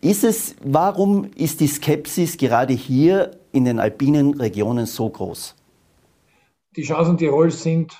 ist 0.02 0.24
es, 0.24 0.56
warum 0.63 1.30
ist 1.36 1.60
die 1.60 1.67
Skepsis 1.67 2.38
gerade 2.38 2.74
hier 2.74 3.38
in 3.52 3.65
den 3.65 3.80
alpinen 3.80 4.34
Regionen 4.34 4.88
so 4.88 5.08
groß? 5.08 5.54
Die 6.76 6.82
Chancen 6.82 7.20
Tirols 7.20 7.62
sind, 7.62 7.93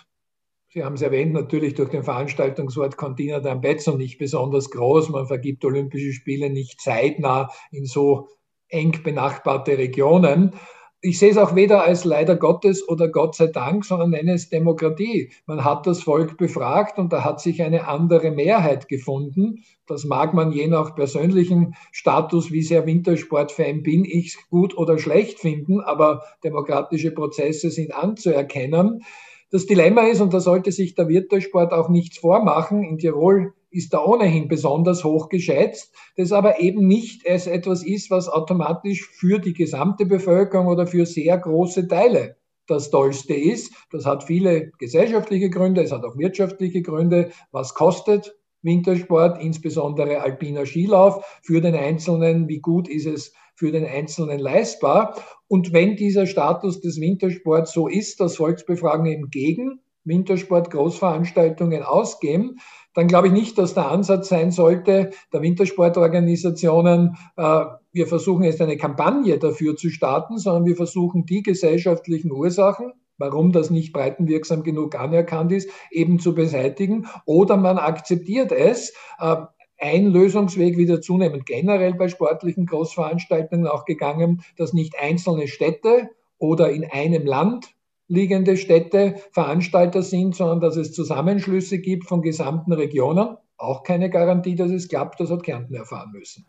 Sie 0.70 0.84
haben 0.84 0.96
es 0.96 1.04
erwähnt, 1.04 1.34
natürlich 1.34 1.76
durch 1.76 1.92
den 1.92 2.02
Veranstaltungsort 2.02 2.98
Cortina 2.98 3.38
d'Ampezzo 3.38 3.96
nicht 3.96 4.18
besonders 4.18 4.72
groß. 4.72 5.10
Man 5.10 5.28
vergibt 5.28 5.64
Olympische 5.64 6.12
Spiele 6.12 6.50
nicht 6.50 6.82
zeitnah 6.82 7.52
in 7.70 7.86
so 7.86 8.30
eng 8.68 9.04
benachbarte 9.04 9.78
Regionen 9.78 10.54
ich 11.02 11.20
sehe 11.20 11.30
es 11.30 11.38
auch 11.38 11.56
weder 11.56 11.84
als 11.84 12.06
leider 12.06 12.36
Gottes 12.36 12.88
oder 12.88 13.08
Gott 13.08 13.36
sei 13.36 13.48
Dank, 13.48 13.86
sondern 13.86 14.10
nenne 14.10 14.34
es 14.34 14.50
Demokratie. 14.50 15.32
Man 15.46 15.64
hat 15.64 15.86
das 15.86 16.02
Volk 16.02 16.38
befragt 16.38 16.98
und 16.98 17.14
da 17.14 17.24
hat 17.24 17.40
sich 17.40 17.62
eine 17.62 17.88
andere 17.88 18.32
Mehrheit 18.32 18.88
gefunden. 18.88 19.64
Das 19.86 20.06
mag 20.06 20.34
man 20.34 20.52
je 20.52 20.68
nach 20.68 20.96
persönlichen 20.96 21.76
Status, 21.92 22.52
wie 22.52 22.64
sehr 22.64 22.86
Wintersportfan 22.88 23.84
bin 23.84 24.06
ich, 24.06 24.38
gut 24.50 24.76
oder 24.76 24.98
schlecht 24.98 25.40
finden, 25.40 25.82
aber 25.82 26.24
demokratische 26.44 27.12
Prozesse 27.12 27.70
sind 27.70 27.94
anzuerkennen. 27.94 29.04
Das 29.52 29.66
Dilemma 29.66 30.02
ist, 30.08 30.20
und 30.20 30.34
da 30.34 30.40
sollte 30.40 30.72
sich 30.72 30.96
der 30.96 31.08
Wintersport 31.08 31.72
auch 31.72 31.90
nichts 31.90 32.18
vormachen, 32.18 32.84
in 32.84 32.98
Tirol 32.98 33.54
ist 33.70 33.94
da 33.94 34.04
ohnehin 34.04 34.48
besonders 34.48 35.04
hoch 35.04 35.30
geschätzt, 35.30 35.94
das 36.16 36.32
aber 36.32 36.60
eben 36.60 36.88
nicht 36.88 37.28
als 37.28 37.48
etwas 37.48 37.84
ist, 37.84 38.10
was 38.10 38.30
automatisch 38.30 39.08
für 39.08 39.40
die 39.40 39.54
gesamte 39.54 40.06
Bevölkerung 40.06 40.68
oder 40.68 40.88
für 40.88 41.06
sehr 41.06 41.38
große 41.38 41.88
Teile 41.88 42.38
das 42.68 42.90
Tollste 42.90 43.34
ist. 43.34 43.74
Das 43.92 44.06
hat 44.06 44.24
viele 44.24 44.72
gesellschaftliche 44.78 45.50
Gründe, 45.50 45.82
es 45.82 45.92
hat 45.92 46.04
auch 46.04 46.18
wirtschaftliche 46.18 46.82
Gründe. 46.82 47.32
Was 47.52 47.74
kostet 47.74 48.36
Wintersport, 48.62 49.42
insbesondere 49.42 50.22
alpiner 50.22 50.66
Skilauf 50.66 51.24
für 51.42 51.62
den 51.62 51.76
Einzelnen? 51.76 52.48
Wie 52.48 52.60
gut 52.60 52.90
ist 52.90 53.06
es 53.06 53.34
für 53.56 53.72
den 53.72 53.86
Einzelnen 53.86 54.40
leistbar? 54.40 55.16
Und 55.48 55.74
wenn 55.74 55.96
dieser 55.96 56.26
Status 56.26 56.82
des 56.82 57.00
Wintersports 57.00 57.72
so 57.72 57.88
ist, 57.88 58.20
dass 58.20 58.36
Volksbefragungen 58.38 59.12
eben 59.14 59.30
gegen 59.30 59.80
Wintersport 60.04 60.72
Großveranstaltungen 60.72 61.84
ausgehen, 61.84 62.60
dann 62.98 63.08
glaube 63.08 63.28
ich 63.28 63.34
nicht, 63.34 63.60
dass 63.60 63.76
der 63.76 63.92
Ansatz 63.92 64.28
sein 64.28 64.50
sollte, 64.50 65.12
der 65.32 65.42
Wintersportorganisationen, 65.44 67.16
äh, 67.36 67.66
wir 67.92 68.08
versuchen 68.08 68.42
jetzt 68.42 68.60
eine 68.60 68.76
Kampagne 68.76 69.38
dafür 69.38 69.76
zu 69.76 69.92
starten, 69.92 70.40
sondern 70.40 70.66
wir 70.66 70.76
versuchen 70.76 71.24
die 71.28 71.44
gesellschaftlichen 71.44 72.32
Ursachen, 72.32 72.94
warum 73.20 73.52
das 73.52 73.70
nicht 73.70 73.94
breitenwirksam 73.94 74.64
genug 74.64 74.96
anerkannt 74.96 75.52
ist, 75.52 75.70
eben 75.92 76.18
zu 76.18 76.34
beseitigen. 76.34 77.06
Oder 77.26 77.56
man 77.56 77.78
akzeptiert 77.78 78.52
es. 78.52 78.96
Äh, 79.20 79.36
ein 79.78 80.08
Lösungsweg 80.08 80.76
wieder 80.76 81.00
zunehmend 81.00 81.46
generell 81.46 81.94
bei 81.94 82.08
sportlichen 82.08 82.66
Großveranstaltungen 82.66 83.68
auch 83.68 83.86
gegangen, 83.86 84.42
dass 84.58 84.74
nicht 84.74 84.96
einzelne 85.00 85.48
Städte 85.48 86.10
oder 86.40 86.72
in 86.72 86.84
einem 86.84 87.28
Land 87.28 87.77
liegende 88.08 88.58
Städte 88.58 89.16
Veranstalter 89.32 90.02
sind, 90.02 90.36
sondern 90.36 90.62
dass 90.62 90.76
es 90.78 90.94
Zusammenschlüsse 90.94 91.80
gibt 91.80 92.08
von 92.08 92.22
gesamten 92.22 92.74
Regionen. 92.74 93.38
Auch 93.58 93.84
keine 93.84 94.10
Garantie, 94.10 94.56
dass 94.56 94.72
es 94.72 94.88
klappt, 94.88 95.20
das 95.20 95.30
hat 95.30 95.44
Kärnten 95.44 95.74
erfahren 95.74 96.12
müssen. 96.12 96.46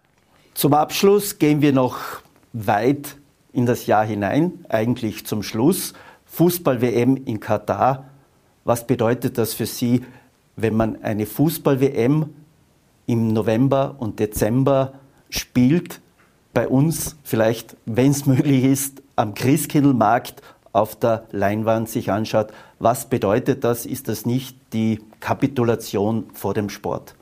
Zum 0.54 0.74
Abschluss 0.74 1.38
gehen 1.38 1.62
wir 1.62 1.72
noch 1.72 1.98
weit 2.52 3.16
in 3.52 3.66
das 3.66 3.86
Jahr 3.86 4.04
hinein, 4.04 4.64
eigentlich 4.68 5.26
zum 5.26 5.42
Schluss. 5.42 5.94
Fußball-WM 6.26 7.16
in 7.24 7.40
Katar. 7.40 8.10
Was 8.64 8.86
bedeutet 8.86 9.38
das 9.38 9.54
für 9.54 9.66
Sie, 9.66 10.02
wenn 10.56 10.76
man 10.76 11.02
eine 11.02 11.26
Fußball-WM 11.26 12.26
im 13.06 13.32
November 13.32 13.96
und 13.98 14.20
Dezember 14.20 14.94
spielt? 15.30 16.00
Bei 16.52 16.68
uns 16.68 17.16
vielleicht, 17.22 17.76
wenn 17.86 18.10
es 18.10 18.26
möglich 18.26 18.64
ist, 18.64 19.02
am 19.16 19.34
Christkindlmarkt 19.34 20.42
auf 20.72 20.96
der 20.96 21.26
Leinwand 21.32 21.88
sich 21.88 22.10
anschaut. 22.10 22.48
Was 22.78 23.08
bedeutet 23.08 23.64
das? 23.64 23.86
Ist 23.86 24.08
das 24.08 24.26
nicht 24.26 24.56
die 24.72 25.00
Kapitulation 25.20 26.26
vor 26.32 26.54
dem 26.54 26.68
Sport? 26.68 27.14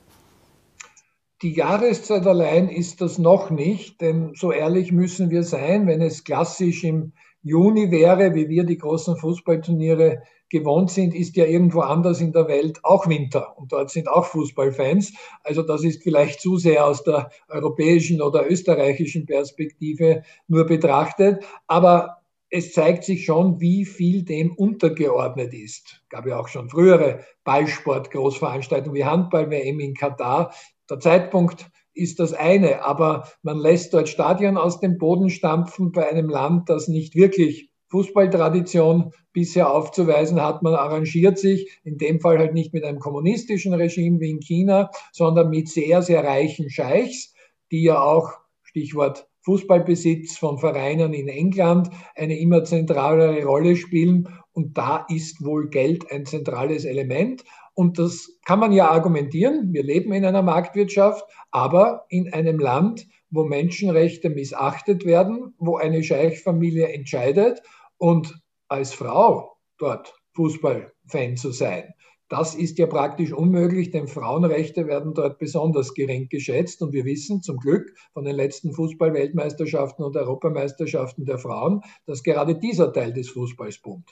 Die 1.42 1.52
Jahreszeit 1.52 2.26
allein 2.26 2.68
ist 2.68 3.02
das 3.02 3.18
noch 3.18 3.50
nicht, 3.50 4.00
denn 4.00 4.32
so 4.34 4.52
ehrlich 4.52 4.90
müssen 4.90 5.30
wir 5.30 5.42
sein, 5.42 5.86
wenn 5.86 6.00
es 6.00 6.24
klassisch 6.24 6.82
im 6.82 7.12
Juni 7.42 7.90
wäre, 7.90 8.34
wie 8.34 8.48
wir 8.48 8.64
die 8.64 8.78
großen 8.78 9.16
Fußballturniere 9.16 10.22
gewohnt 10.48 10.90
sind, 10.90 11.14
ist 11.14 11.36
ja 11.36 11.44
irgendwo 11.44 11.80
anders 11.80 12.20
in 12.20 12.32
der 12.32 12.48
Welt 12.48 12.80
auch 12.84 13.06
Winter 13.08 13.58
und 13.58 13.72
dort 13.72 13.90
sind 13.90 14.08
auch 14.08 14.24
Fußballfans. 14.26 15.12
Also 15.42 15.62
das 15.62 15.84
ist 15.84 16.02
vielleicht 16.02 16.40
zu 16.40 16.56
sehr 16.56 16.86
aus 16.86 17.04
der 17.04 17.30
europäischen 17.48 18.22
oder 18.22 18.50
österreichischen 18.50 19.26
Perspektive 19.26 20.22
nur 20.48 20.66
betrachtet. 20.66 21.44
Aber 21.66 22.22
es 22.50 22.72
zeigt 22.72 23.04
sich 23.04 23.24
schon, 23.24 23.60
wie 23.60 23.84
viel 23.84 24.22
dem 24.22 24.52
untergeordnet 24.52 25.52
ist. 25.52 26.02
Gab 26.08 26.26
ja 26.26 26.38
auch 26.38 26.48
schon 26.48 26.68
frühere 26.68 27.24
Ballsport-Großveranstaltungen 27.44 28.94
wie 28.94 29.04
Handball-WM 29.04 29.80
in 29.80 29.94
Katar. 29.94 30.54
Der 30.88 31.00
Zeitpunkt 31.00 31.68
ist 31.92 32.20
das 32.20 32.32
eine, 32.32 32.84
aber 32.84 33.28
man 33.42 33.58
lässt 33.58 33.94
dort 33.94 34.08
Stadien 34.08 34.56
aus 34.58 34.80
dem 34.80 34.98
Boden 34.98 35.30
stampfen 35.30 35.92
bei 35.92 36.08
einem 36.08 36.28
Land, 36.28 36.68
das 36.68 36.88
nicht 36.88 37.14
wirklich 37.14 37.70
Fußballtradition 37.88 39.12
bisher 39.32 39.70
aufzuweisen 39.70 40.42
hat. 40.42 40.62
Man 40.62 40.74
arrangiert 40.74 41.38
sich, 41.38 41.80
in 41.84 41.98
dem 41.98 42.20
Fall 42.20 42.38
halt 42.38 42.52
nicht 42.52 42.74
mit 42.74 42.84
einem 42.84 42.98
kommunistischen 42.98 43.74
Regime 43.74 44.20
wie 44.20 44.30
in 44.30 44.40
China, 44.40 44.90
sondern 45.12 45.50
mit 45.50 45.68
sehr, 45.68 46.02
sehr 46.02 46.22
reichen 46.22 46.70
Scheichs, 46.70 47.34
die 47.70 47.82
ja 47.82 48.00
auch, 48.00 48.32
Stichwort 48.62 49.26
Fußballbesitz 49.46 50.36
von 50.38 50.58
Vereinen 50.58 51.14
in 51.14 51.28
England 51.28 51.88
eine 52.16 52.36
immer 52.36 52.64
zentralere 52.64 53.44
Rolle 53.44 53.76
spielen. 53.76 54.28
Und 54.52 54.76
da 54.76 55.06
ist 55.08 55.44
wohl 55.44 55.68
Geld 55.68 56.10
ein 56.10 56.26
zentrales 56.26 56.84
Element. 56.84 57.44
Und 57.74 57.98
das 58.00 58.38
kann 58.44 58.58
man 58.58 58.72
ja 58.72 58.90
argumentieren. 58.90 59.72
Wir 59.72 59.84
leben 59.84 60.12
in 60.12 60.24
einer 60.24 60.42
Marktwirtschaft, 60.42 61.24
aber 61.52 62.06
in 62.08 62.32
einem 62.32 62.58
Land, 62.58 63.06
wo 63.30 63.44
Menschenrechte 63.44 64.30
missachtet 64.30 65.04
werden, 65.04 65.54
wo 65.58 65.76
eine 65.76 66.02
Scheichfamilie 66.02 66.88
entscheidet 66.88 67.62
und 67.98 68.40
als 68.66 68.94
Frau 68.94 69.56
dort 69.78 70.12
Fußballfan 70.34 71.36
zu 71.36 71.52
sein. 71.52 71.94
Das 72.28 72.56
ist 72.56 72.78
ja 72.78 72.86
praktisch 72.86 73.32
unmöglich, 73.32 73.92
denn 73.92 74.08
Frauenrechte 74.08 74.88
werden 74.88 75.14
dort 75.14 75.38
besonders 75.38 75.94
gering 75.94 76.28
geschätzt. 76.28 76.82
Und 76.82 76.92
wir 76.92 77.04
wissen 77.04 77.40
zum 77.40 77.56
Glück 77.58 77.94
von 78.12 78.24
den 78.24 78.34
letzten 78.34 78.72
Fußball-Weltmeisterschaften 78.72 80.02
und 80.02 80.16
Europameisterschaften 80.16 81.24
der 81.24 81.38
Frauen, 81.38 81.82
dass 82.04 82.24
gerade 82.24 82.56
dieser 82.56 82.92
Teil 82.92 83.12
des 83.12 83.28
Fußballs 83.28 83.78
boomt. 83.78 84.10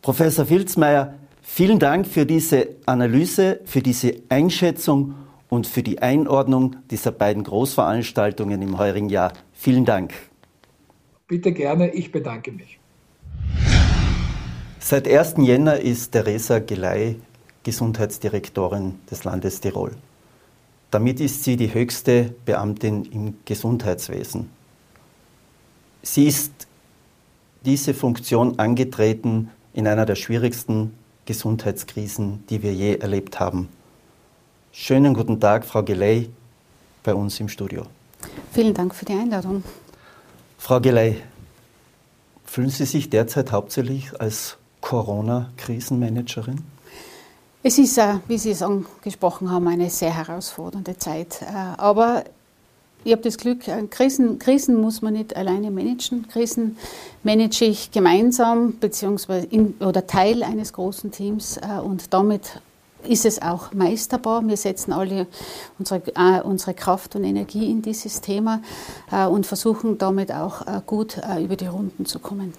Professor 0.00 0.46
Filzmeier, 0.46 1.14
vielen 1.42 1.80
Dank 1.80 2.06
für 2.06 2.24
diese 2.24 2.76
Analyse, 2.86 3.60
für 3.64 3.82
diese 3.82 4.14
Einschätzung 4.28 5.14
und 5.48 5.66
für 5.66 5.82
die 5.82 6.00
Einordnung 6.00 6.76
dieser 6.88 7.10
beiden 7.10 7.42
Großveranstaltungen 7.42 8.62
im 8.62 8.78
heurigen 8.78 9.08
Jahr. 9.08 9.32
Vielen 9.52 9.84
Dank. 9.84 10.14
Bitte 11.26 11.52
gerne, 11.52 11.90
ich 11.90 12.12
bedanke 12.12 12.52
mich. 12.52 12.78
Seit 14.80 15.08
1. 15.08 15.34
Jänner 15.38 15.80
ist 15.80 16.12
Theresa 16.12 16.60
Gelei 16.60 17.16
Gesundheitsdirektorin 17.64 19.00
des 19.10 19.24
Landes 19.24 19.60
Tirol. 19.60 19.90
Damit 20.90 21.20
ist 21.20 21.42
sie 21.42 21.56
die 21.56 21.74
höchste 21.74 22.32
Beamtin 22.44 23.04
im 23.04 23.34
Gesundheitswesen. 23.44 24.48
Sie 26.02 26.26
ist 26.26 26.68
diese 27.64 27.92
Funktion 27.92 28.58
angetreten 28.58 29.50
in 29.74 29.86
einer 29.88 30.06
der 30.06 30.14
schwierigsten 30.14 30.94
Gesundheitskrisen, 31.26 32.44
die 32.48 32.62
wir 32.62 32.72
je 32.72 32.96
erlebt 32.96 33.40
haben. 33.40 33.68
Schönen 34.72 35.12
guten 35.12 35.40
Tag, 35.40 35.66
Frau 35.66 35.82
Gelei, 35.82 36.28
bei 37.02 37.14
uns 37.14 37.38
im 37.40 37.48
Studio. 37.48 37.82
Vielen 38.52 38.74
Dank 38.74 38.94
für 38.94 39.04
die 39.04 39.12
Einladung. 39.12 39.64
Frau 40.56 40.80
Gelei, 40.80 41.16
fühlen 42.44 42.70
Sie 42.70 42.86
sich 42.86 43.10
derzeit 43.10 43.52
hauptsächlich 43.52 44.18
als 44.20 44.56
Corona-Krisenmanagerin? 44.88 46.60
Es 47.62 47.76
ist, 47.76 47.98
äh, 47.98 48.14
wie 48.26 48.38
Sie 48.38 48.52
es 48.52 48.62
angesprochen 48.62 49.50
haben, 49.50 49.68
eine 49.68 49.90
sehr 49.90 50.16
herausfordernde 50.16 50.96
Zeit. 50.96 51.42
Äh, 51.42 51.54
aber 51.76 52.24
ich 53.04 53.12
habe 53.12 53.20
das 53.20 53.36
Glück, 53.36 53.68
äh, 53.68 53.82
Krisen, 53.90 54.38
Krisen 54.38 54.80
muss 54.80 55.02
man 55.02 55.12
nicht 55.12 55.36
alleine 55.36 55.70
managen. 55.70 56.26
Krisen 56.28 56.78
manage 57.22 57.66
ich 57.66 57.90
gemeinsam 57.90 58.78
beziehungsweise 58.78 59.46
in, 59.48 59.74
oder 59.80 60.06
Teil 60.06 60.42
eines 60.42 60.72
großen 60.72 61.10
Teams 61.10 61.60
und 61.84 62.14
damit 62.14 62.62
ist 63.06 63.26
es 63.26 63.42
auch 63.42 63.74
meisterbar. 63.74 64.46
Wir 64.48 64.56
setzen 64.56 64.94
alle 64.94 65.26
unsere, 65.78 66.00
unsere 66.44 66.72
Kraft 66.72 67.14
und 67.14 67.24
Energie 67.24 67.70
in 67.70 67.82
dieses 67.82 68.20
Thema 68.20 68.60
und 69.30 69.46
versuchen 69.46 69.98
damit 69.98 70.32
auch 70.32 70.66
gut 70.84 71.20
über 71.40 71.54
die 71.54 71.66
Runden 71.66 72.06
zu 72.06 72.18
kommen. 72.18 72.52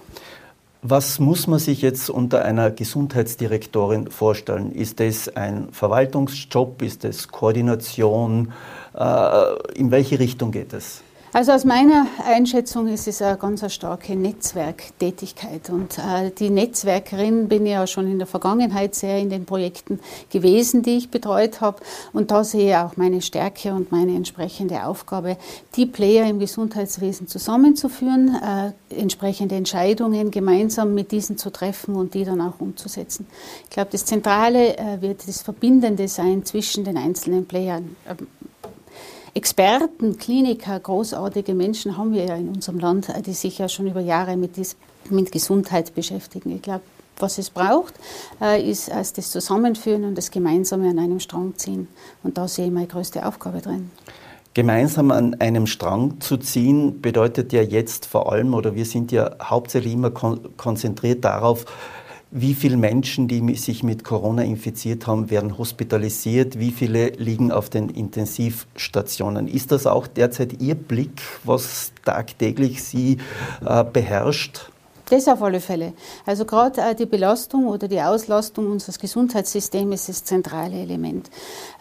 Was 0.81 1.19
muss 1.19 1.45
man 1.47 1.59
sich 1.59 1.81
jetzt 1.81 2.09
unter 2.09 2.45
einer 2.45 2.71
Gesundheitsdirektorin 2.71 4.09
vorstellen? 4.09 4.71
Ist 4.71 5.01
das 5.01 5.27
ein 5.35 5.73
Verwaltungsjob? 5.73 6.81
Ist 6.81 7.03
das 7.03 7.27
Koordination? 7.27 8.53
Äh, 8.93 9.75
in 9.75 9.91
welche 9.91 10.19
Richtung 10.19 10.51
geht 10.51 10.71
es? 10.71 11.01
Also 11.31 11.51
aus 11.51 11.63
meiner 11.63 12.07
Einschätzung 12.25 12.87
ist 12.87 13.07
es 13.07 13.21
eine 13.21 13.37
ganz 13.37 13.71
starke 13.71 14.15
Netzwerktätigkeit. 14.15 15.69
Und 15.69 15.99
äh, 15.99 16.31
die 16.31 16.49
Netzwerkerin 16.49 17.47
bin 17.47 17.67
ich 17.67 17.73
ja 17.73 17.85
schon 17.85 18.09
in 18.09 18.17
der 18.17 18.25
Vergangenheit 18.25 18.95
sehr 18.95 19.19
in 19.19 19.29
den 19.29 19.45
Projekten 19.45 19.99
gewesen, 20.31 20.81
die 20.81 20.97
ich 20.97 21.11
betreut 21.11 21.61
habe. 21.61 21.81
Und 22.13 22.31
da 22.31 22.43
sehe 22.43 22.69
ich 22.69 22.75
auch 22.75 22.97
meine 22.97 23.21
Stärke 23.21 23.73
und 23.73 23.91
meine 23.91 24.15
entsprechende 24.15 24.85
Aufgabe, 24.85 25.37
die 25.75 25.85
Player 25.85 26.27
im 26.27 26.39
Gesundheitswesen 26.39 27.27
zusammenzuführen, 27.27 28.35
äh, 28.89 28.99
entsprechende 28.99 29.53
Entscheidungen 29.53 30.31
gemeinsam 30.31 30.95
mit 30.95 31.11
diesen 31.11 31.37
zu 31.37 31.51
treffen 31.51 31.93
und 31.93 32.15
die 32.15 32.25
dann 32.25 32.41
auch 32.41 32.59
umzusetzen. 32.59 33.27
Ich 33.65 33.69
glaube, 33.69 33.89
das 33.91 34.03
Zentrale 34.03 34.77
äh, 34.77 35.01
wird 35.01 35.27
das 35.27 35.43
Verbindende 35.43 36.07
sein 36.07 36.43
zwischen 36.43 36.85
den 36.85 36.97
einzelnen 36.97 37.45
Playern. 37.45 37.95
Experten, 39.33 40.17
Kliniker, 40.17 40.79
großartige 40.79 41.53
Menschen 41.53 41.97
haben 41.97 42.13
wir 42.13 42.25
ja 42.25 42.35
in 42.35 42.49
unserem 42.49 42.79
Land, 42.79 43.11
die 43.25 43.33
sich 43.33 43.57
ja 43.57 43.69
schon 43.69 43.87
über 43.87 44.01
Jahre 44.01 44.37
mit, 44.37 44.57
dies, 44.57 44.75
mit 45.09 45.31
Gesundheit 45.31 45.93
beschäftigen. 45.95 46.55
Ich 46.55 46.61
glaube, 46.61 46.81
was 47.17 47.37
es 47.37 47.49
braucht, 47.49 47.93
äh, 48.41 48.69
ist 48.69 48.87
erst 48.87 49.17
das 49.17 49.31
Zusammenführen 49.31 50.05
und 50.05 50.17
das 50.17 50.31
Gemeinsame 50.31 50.89
an 50.89 50.99
einem 50.99 51.19
Strang 51.19 51.53
ziehen. 51.57 51.87
Und 52.23 52.37
da 52.37 52.47
sehe 52.47 52.67
ich 52.67 52.71
meine 52.71 52.87
größte 52.87 53.25
Aufgabe 53.25 53.61
drin. 53.61 53.91
Gemeinsam 54.55 55.11
an 55.11 55.35
einem 55.39 55.67
Strang 55.67 56.19
zu 56.21 56.37
ziehen 56.37 57.01
bedeutet 57.01 57.53
ja 57.53 57.61
jetzt 57.61 58.07
vor 58.07 58.31
allem, 58.31 58.53
oder 58.53 58.73
wir 58.73 58.85
sind 58.85 59.11
ja 59.11 59.35
hauptsächlich 59.41 59.93
immer 59.93 60.09
konzentriert 60.11 61.23
darauf, 61.23 61.65
wie 62.31 62.53
viele 62.53 62.77
Menschen, 62.77 63.27
die 63.27 63.55
sich 63.55 63.81
mit 63.81 64.03
Corona 64.03 64.43
infiziert 64.43 65.07
haben, 65.07 65.31
werden 65.31 65.57
hospitalisiert? 65.57 66.59
Wie 66.59 66.71
viele 66.71 67.09
liegen 67.09 67.51
auf 67.51 67.69
den 67.69 67.89
Intensivstationen? 67.89 69.47
Ist 69.47 69.71
das 69.71 69.87
auch 69.87 70.05
derzeit 70.05 70.61
Ihr 70.61 70.75
Blick, 70.75 71.21
was 71.43 71.91
tagtäglich 72.05 72.83
Sie 72.83 73.17
äh, 73.65 73.83
beherrscht? 73.83 74.69
Das 75.09 75.27
auf 75.27 75.41
alle 75.41 75.59
Fälle. 75.59 75.93
Also 76.25 76.45
gerade 76.45 76.81
äh, 76.81 76.93
die 76.93 77.07
Belastung 77.07 77.65
oder 77.65 77.87
die 77.87 77.99
Auslastung 77.99 78.71
unseres 78.71 78.99
Gesundheitssystems 78.99 80.07
ist 80.07 80.09
das 80.09 80.23
zentrale 80.23 80.75
Element. 80.75 81.31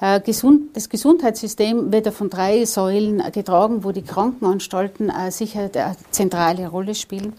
Äh, 0.01 0.21
das 0.21 0.89
Gesundheitssystem 0.89 1.93
wird 1.93 2.07
ja 2.07 2.13
von 2.13 2.31
drei 2.31 2.65
Säulen 2.65 3.21
äh, 3.21 3.31
getragen, 3.31 3.85
wo 3.85 3.93
die 3.93 4.03
Krankenanstalten 4.03 5.13
sicher 5.31 5.71
eine 5.75 5.97
zentrale 6.11 6.69
Rolle 6.69 6.95
spielen. 6.95 7.35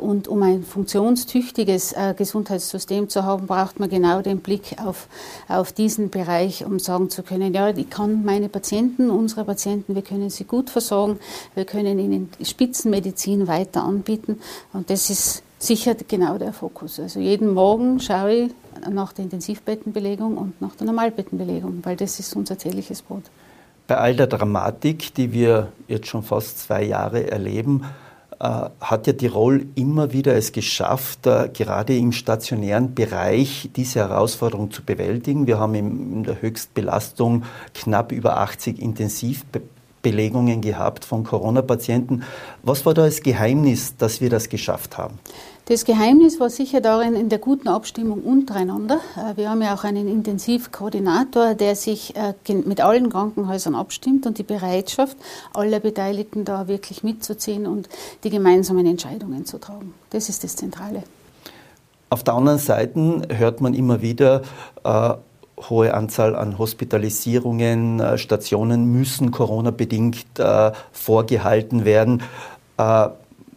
Und 0.00 0.28
um 0.28 0.42
ein 0.42 0.62
funktionstüchtiges 0.62 1.94
Gesundheitssystem 2.16 3.08
zu 3.08 3.24
haben, 3.24 3.46
braucht 3.46 3.80
man 3.80 3.88
genau 3.88 4.22
den 4.22 4.40
Blick 4.40 4.76
auf, 4.84 5.08
auf 5.48 5.72
diesen 5.72 6.10
Bereich, 6.10 6.64
um 6.64 6.78
sagen 6.78 7.10
zu 7.10 7.22
können, 7.22 7.54
ja, 7.54 7.68
ich 7.68 7.90
kann 7.90 8.24
meine 8.24 8.48
Patienten, 8.48 9.10
unsere 9.10 9.44
Patienten, 9.44 9.94
wir 9.94 10.02
können 10.02 10.30
sie 10.30 10.44
gut 10.44 10.70
versorgen, 10.70 11.18
wir 11.54 11.64
können 11.64 11.98
ihnen 11.98 12.30
Spitzenmedizin 12.42 13.46
weiter 13.46 13.82
anbieten. 13.82 14.40
Und 14.72 14.90
das 14.90 15.10
ist 15.10 15.17
ist 15.18 15.42
sicher 15.58 15.94
genau 16.06 16.38
der 16.38 16.52
Fokus. 16.52 17.00
Also 17.00 17.20
jeden 17.20 17.52
Morgen 17.52 18.00
schaue 18.00 18.32
ich 18.32 18.52
nach 18.88 19.12
der 19.12 19.24
Intensivbettenbelegung 19.24 20.36
und 20.36 20.60
nach 20.60 20.76
der 20.76 20.86
Normalbettenbelegung, 20.86 21.80
weil 21.82 21.96
das 21.96 22.20
ist 22.20 22.34
unser 22.36 22.56
tägliches 22.56 23.02
Brot. 23.02 23.24
Bei 23.88 23.96
all 23.96 24.14
der 24.14 24.26
Dramatik, 24.26 25.14
die 25.14 25.32
wir 25.32 25.72
jetzt 25.88 26.06
schon 26.06 26.22
fast 26.22 26.60
zwei 26.60 26.84
Jahre 26.84 27.30
erleben, 27.30 27.84
äh, 28.38 28.68
hat 28.80 29.06
ja 29.06 29.14
Tirol 29.14 29.66
immer 29.74 30.12
wieder 30.12 30.36
es 30.36 30.52
geschafft, 30.52 31.26
äh, 31.26 31.48
gerade 31.52 31.96
im 31.96 32.12
stationären 32.12 32.94
Bereich 32.94 33.70
diese 33.74 34.00
Herausforderung 34.00 34.70
zu 34.70 34.84
bewältigen. 34.84 35.46
Wir 35.46 35.58
haben 35.58 35.74
in 35.74 36.22
der 36.22 36.40
Höchstbelastung 36.40 37.44
knapp 37.74 38.12
über 38.12 38.36
80 38.36 38.80
Intensivbetten 38.80 39.77
Belegungen 40.10 40.62
gehabt 40.62 41.04
von 41.04 41.22
Corona-Patienten. 41.22 42.22
Was 42.62 42.86
war 42.86 42.94
da 42.94 43.04
das 43.04 43.22
Geheimnis, 43.22 43.96
dass 43.96 44.22
wir 44.22 44.30
das 44.30 44.48
geschafft 44.48 44.96
haben? 44.96 45.18
Das 45.66 45.84
Geheimnis 45.84 46.40
war 46.40 46.48
sicher 46.48 46.80
darin 46.80 47.14
in 47.14 47.28
der 47.28 47.38
guten 47.38 47.68
Abstimmung 47.68 48.22
untereinander. 48.22 49.00
Äh, 49.16 49.36
wir 49.36 49.50
haben 49.50 49.60
ja 49.60 49.74
auch 49.74 49.84
einen 49.84 50.08
Intensivkoordinator, 50.08 51.54
der 51.54 51.76
sich 51.76 52.16
äh, 52.16 52.32
mit 52.64 52.80
allen 52.80 53.10
Krankenhäusern 53.10 53.74
abstimmt 53.74 54.26
und 54.26 54.38
die 54.38 54.44
Bereitschaft 54.44 55.18
aller 55.52 55.80
Beteiligten 55.80 56.46
da 56.46 56.68
wirklich 56.68 57.04
mitzuziehen 57.04 57.66
und 57.66 57.90
die 58.24 58.30
gemeinsamen 58.30 58.86
Entscheidungen 58.86 59.44
zu 59.44 59.58
tragen. 59.58 59.92
Das 60.08 60.30
ist 60.30 60.42
das 60.42 60.56
Zentrale. 60.56 61.02
Auf 62.08 62.24
der 62.24 62.32
anderen 62.32 62.58
Seite 62.58 63.28
hört 63.28 63.60
man 63.60 63.74
immer 63.74 64.00
wieder, 64.00 64.40
äh, 64.84 65.14
hohe 65.68 65.94
Anzahl 65.94 66.34
an 66.36 66.58
Hospitalisierungen, 66.58 68.00
äh, 68.00 68.18
Stationen 68.18 68.92
müssen 68.92 69.30
Corona-bedingt 69.30 70.38
äh, 70.38 70.72
vorgehalten 70.92 71.84
werden. 71.84 72.22
Äh, 72.76 73.08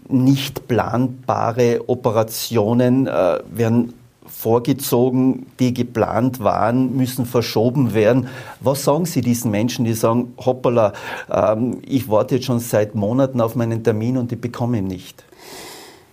nicht 0.09 0.67
planbare 0.67 1.87
Operationen 1.87 3.05
werden 3.05 3.93
vorgezogen, 4.25 5.45
die 5.59 5.73
geplant 5.73 6.41
waren, 6.41 6.97
müssen 6.97 7.25
verschoben 7.25 7.93
werden. 7.93 8.27
Was 8.59 8.83
sagen 8.83 9.05
Sie 9.05 9.21
diesen 9.21 9.51
Menschen, 9.51 9.85
die 9.85 9.93
sagen, 9.93 10.33
hoppala, 10.37 10.93
ähm, 11.29 11.77
ich 11.85 12.09
warte 12.09 12.35
jetzt 12.35 12.45
schon 12.45 12.59
seit 12.59 12.95
Monaten 12.95 13.39
auf 13.39 13.55
meinen 13.55 13.83
Termin 13.83 14.17
und 14.17 14.31
ich 14.31 14.41
bekomme 14.41 14.79
ihn 14.79 14.87
nicht? 14.87 15.23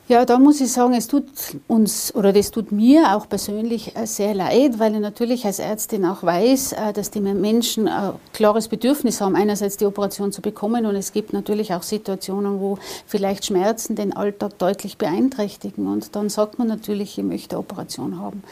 Ja, 0.09 0.25
da 0.25 0.39
muss 0.39 0.59
ich 0.63 0.73
sagen, 0.73 0.95
es 0.95 1.07
tut 1.07 1.27
uns 1.67 2.15
oder 2.15 2.33
das 2.33 2.51
tut 2.51 2.73
mir 2.73 3.15
auch 3.15 3.29
persönlich 3.29 3.95
äh, 3.95 4.07
sehr 4.07 4.33
leid, 4.33 4.79
weil 4.79 4.95
ich 4.95 5.01
natürlich 5.01 5.45
als 5.45 5.59
Ärztin 5.59 6.07
auch 6.07 6.23
weiß, 6.23 6.73
äh, 6.73 6.93
dass 6.95 7.11
die 7.11 7.21
Menschen 7.21 7.89
ein 7.89 8.15
klares 8.33 8.69
Bedürfnis 8.69 9.21
haben, 9.21 9.37
einerseits 9.37 9.77
die 9.77 9.85
Operation 9.85 10.33
zu 10.33 10.41
bekommen 10.41 10.87
und 10.87 10.97
es 10.97 11.13
gibt 11.13 11.35
natürlich 11.35 11.75
auch 11.75 11.83
Situationen, 11.83 12.59
wo 12.59 12.79
vielleicht 13.07 13.45
Schmerzen 13.45 13.97
den 13.97 14.17
Alltag 14.17 14.59
deutlich 14.59 14.97
beeinträchtigen 14.97 15.87
und 15.87 16.17
dann 16.17 16.31
sagt 16.31 16.59
man 16.59 16.69
natürlich, 16.69 17.19
ich 17.19 17.25
möchte 17.25 17.57
eine 17.57 17.61
Operation 17.61 18.19
haben. 18.19 18.43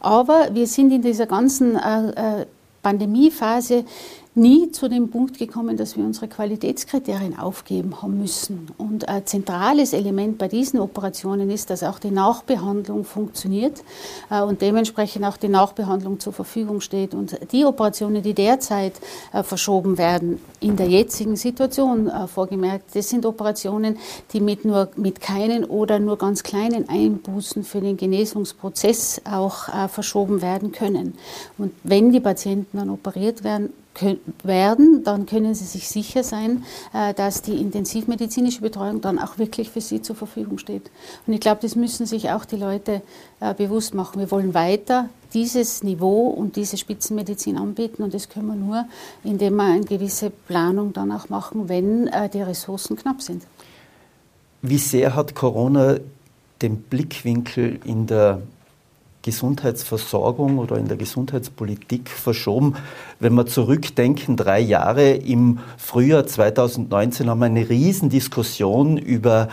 Aber 0.00 0.48
wir 0.52 0.66
sind 0.66 0.92
in 0.92 1.02
dieser 1.02 1.26
ganzen 1.26 1.76
äh, 1.76 2.46
Pandemiephase 2.82 3.84
nie 4.34 4.72
zu 4.72 4.88
dem 4.88 5.10
Punkt 5.10 5.38
gekommen, 5.38 5.76
dass 5.76 5.96
wir 5.96 6.04
unsere 6.04 6.26
Qualitätskriterien 6.26 7.38
aufgeben 7.38 8.00
haben 8.00 8.18
müssen. 8.18 8.68
Und 8.78 9.06
ein 9.08 9.26
zentrales 9.26 9.92
Element 9.92 10.38
bei 10.38 10.48
diesen 10.48 10.80
Operationen 10.80 11.50
ist, 11.50 11.68
dass 11.68 11.82
auch 11.82 11.98
die 11.98 12.10
Nachbehandlung 12.10 13.04
funktioniert 13.04 13.82
äh, 14.30 14.40
und 14.40 14.62
dementsprechend 14.62 15.26
auch 15.26 15.36
die 15.36 15.48
Nachbehandlung 15.48 16.18
zur 16.18 16.32
Verfügung 16.32 16.80
steht. 16.80 17.14
Und 17.14 17.38
die 17.52 17.66
Operationen, 17.66 18.22
die 18.22 18.32
derzeit 18.32 18.94
äh, 19.34 19.42
verschoben 19.42 19.98
werden, 19.98 20.40
in 20.60 20.76
der 20.76 20.88
jetzigen 20.88 21.36
Situation 21.36 22.08
äh, 22.08 22.26
vorgemerkt, 22.26 22.96
das 22.96 23.10
sind 23.10 23.26
Operationen, 23.26 23.98
die 24.32 24.40
mit 24.40 24.64
nur 24.64 24.88
mit 24.96 25.20
keinen 25.20 25.64
oder 25.64 25.98
nur 25.98 26.16
ganz 26.16 26.42
kleinen 26.42 26.88
Einbußen 26.88 27.64
für 27.64 27.80
den 27.80 27.96
Genesungsprozess 27.96 29.20
auch 29.30 29.88
verschoben 29.88 30.42
werden 30.42 30.72
können. 30.72 31.14
Und 31.58 31.72
wenn 31.82 32.12
die 32.12 32.20
Patienten 32.20 32.78
dann 32.78 32.90
operiert 32.90 33.44
werden, 33.44 33.72
werden, 34.42 35.04
dann 35.04 35.26
können 35.26 35.54
Sie 35.54 35.64
sich 35.64 35.88
sicher 35.88 36.24
sein, 36.24 36.64
äh, 36.94 37.14
dass 37.14 37.42
die 37.42 37.60
intensivmedizinische 37.60 38.60
Betreuung 38.60 39.00
dann 39.00 39.18
auch 39.18 39.38
wirklich 39.38 39.70
für 39.70 39.80
Sie 39.80 40.02
zur 40.02 40.16
Verfügung 40.16 40.58
steht. 40.58 40.90
Und 41.26 41.34
ich 41.34 41.40
glaube, 41.40 41.60
das 41.62 41.76
müssen 41.76 42.06
sich 42.06 42.30
auch 42.30 42.44
die 42.44 42.56
Leute 42.56 43.02
äh, 43.40 43.54
bewusst 43.54 43.94
machen. 43.94 44.18
Wir 44.20 44.30
wollen 44.30 44.54
weiter 44.54 45.08
dieses 45.34 45.82
Niveau 45.82 46.28
und 46.28 46.56
diese 46.56 46.76
Spitzenmedizin 46.76 47.56
anbieten 47.56 48.02
und 48.02 48.14
das 48.14 48.28
können 48.28 48.48
wir 48.48 48.56
nur, 48.56 48.84
indem 49.24 49.56
wir 49.56 49.64
eine 49.64 49.84
gewisse 49.84 50.30
Planung 50.30 50.92
dann 50.92 51.10
auch 51.12 51.28
machen, 51.28 51.68
wenn 51.68 52.06
äh, 52.08 52.28
die 52.28 52.42
Ressourcen 52.42 52.96
knapp 52.96 53.22
sind. 53.22 53.42
Wie 54.62 54.78
sehr 54.78 55.14
hat 55.14 55.34
Corona 55.34 55.96
den 56.60 56.76
Blickwinkel 56.82 57.80
in 57.84 58.06
der 58.06 58.42
Gesundheitsversorgung 59.22 60.58
oder 60.58 60.76
in 60.76 60.88
der 60.88 60.96
Gesundheitspolitik 60.96 62.10
verschoben. 62.10 62.74
Wenn 63.20 63.34
wir 63.34 63.46
zurückdenken, 63.46 64.36
drei 64.36 64.60
Jahre 64.60 65.12
im 65.12 65.60
Frühjahr 65.78 66.26
2019 66.26 67.30
haben 67.30 67.38
wir 67.38 67.46
eine 67.46 67.68
Riesendiskussion 67.68 68.98
über 68.98 69.48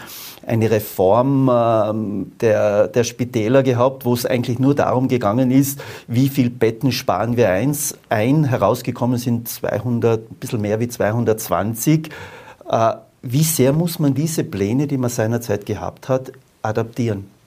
eine 0.46 0.72
Reform 0.72 1.50
ähm, 1.54 2.32
der, 2.42 2.88
der 2.88 3.04
Spitäler 3.04 3.62
gehabt, 3.62 4.06
wo 4.06 4.14
es 4.14 4.26
eigentlich 4.26 4.58
nur 4.58 4.74
darum 4.74 5.08
gegangen 5.08 5.52
ist, 5.52 5.80
wie 6.08 6.30
viel 6.30 6.50
Betten 6.50 6.92
sparen 6.92 7.38
wir 7.38 7.50
eins, 7.50 7.96
ein. 8.10 8.46
Herausgekommen 8.46 9.18
sind 9.18 9.48
200, 9.48 10.32
ein 10.32 10.36
bisschen 10.36 10.62
mehr 10.62 10.80
wie 10.80 10.88
220. 10.88 12.10
Äh, 12.68 12.94
wie 13.22 13.44
sehr 13.44 13.74
muss 13.74 14.00
man 14.00 14.14
diese 14.14 14.44
Pläne, 14.44 14.88
die 14.88 14.98
man 14.98 15.10
seinerzeit 15.10 15.66
gehabt 15.66 16.10
hat, 16.10 16.32
adaptieren? 16.62 17.39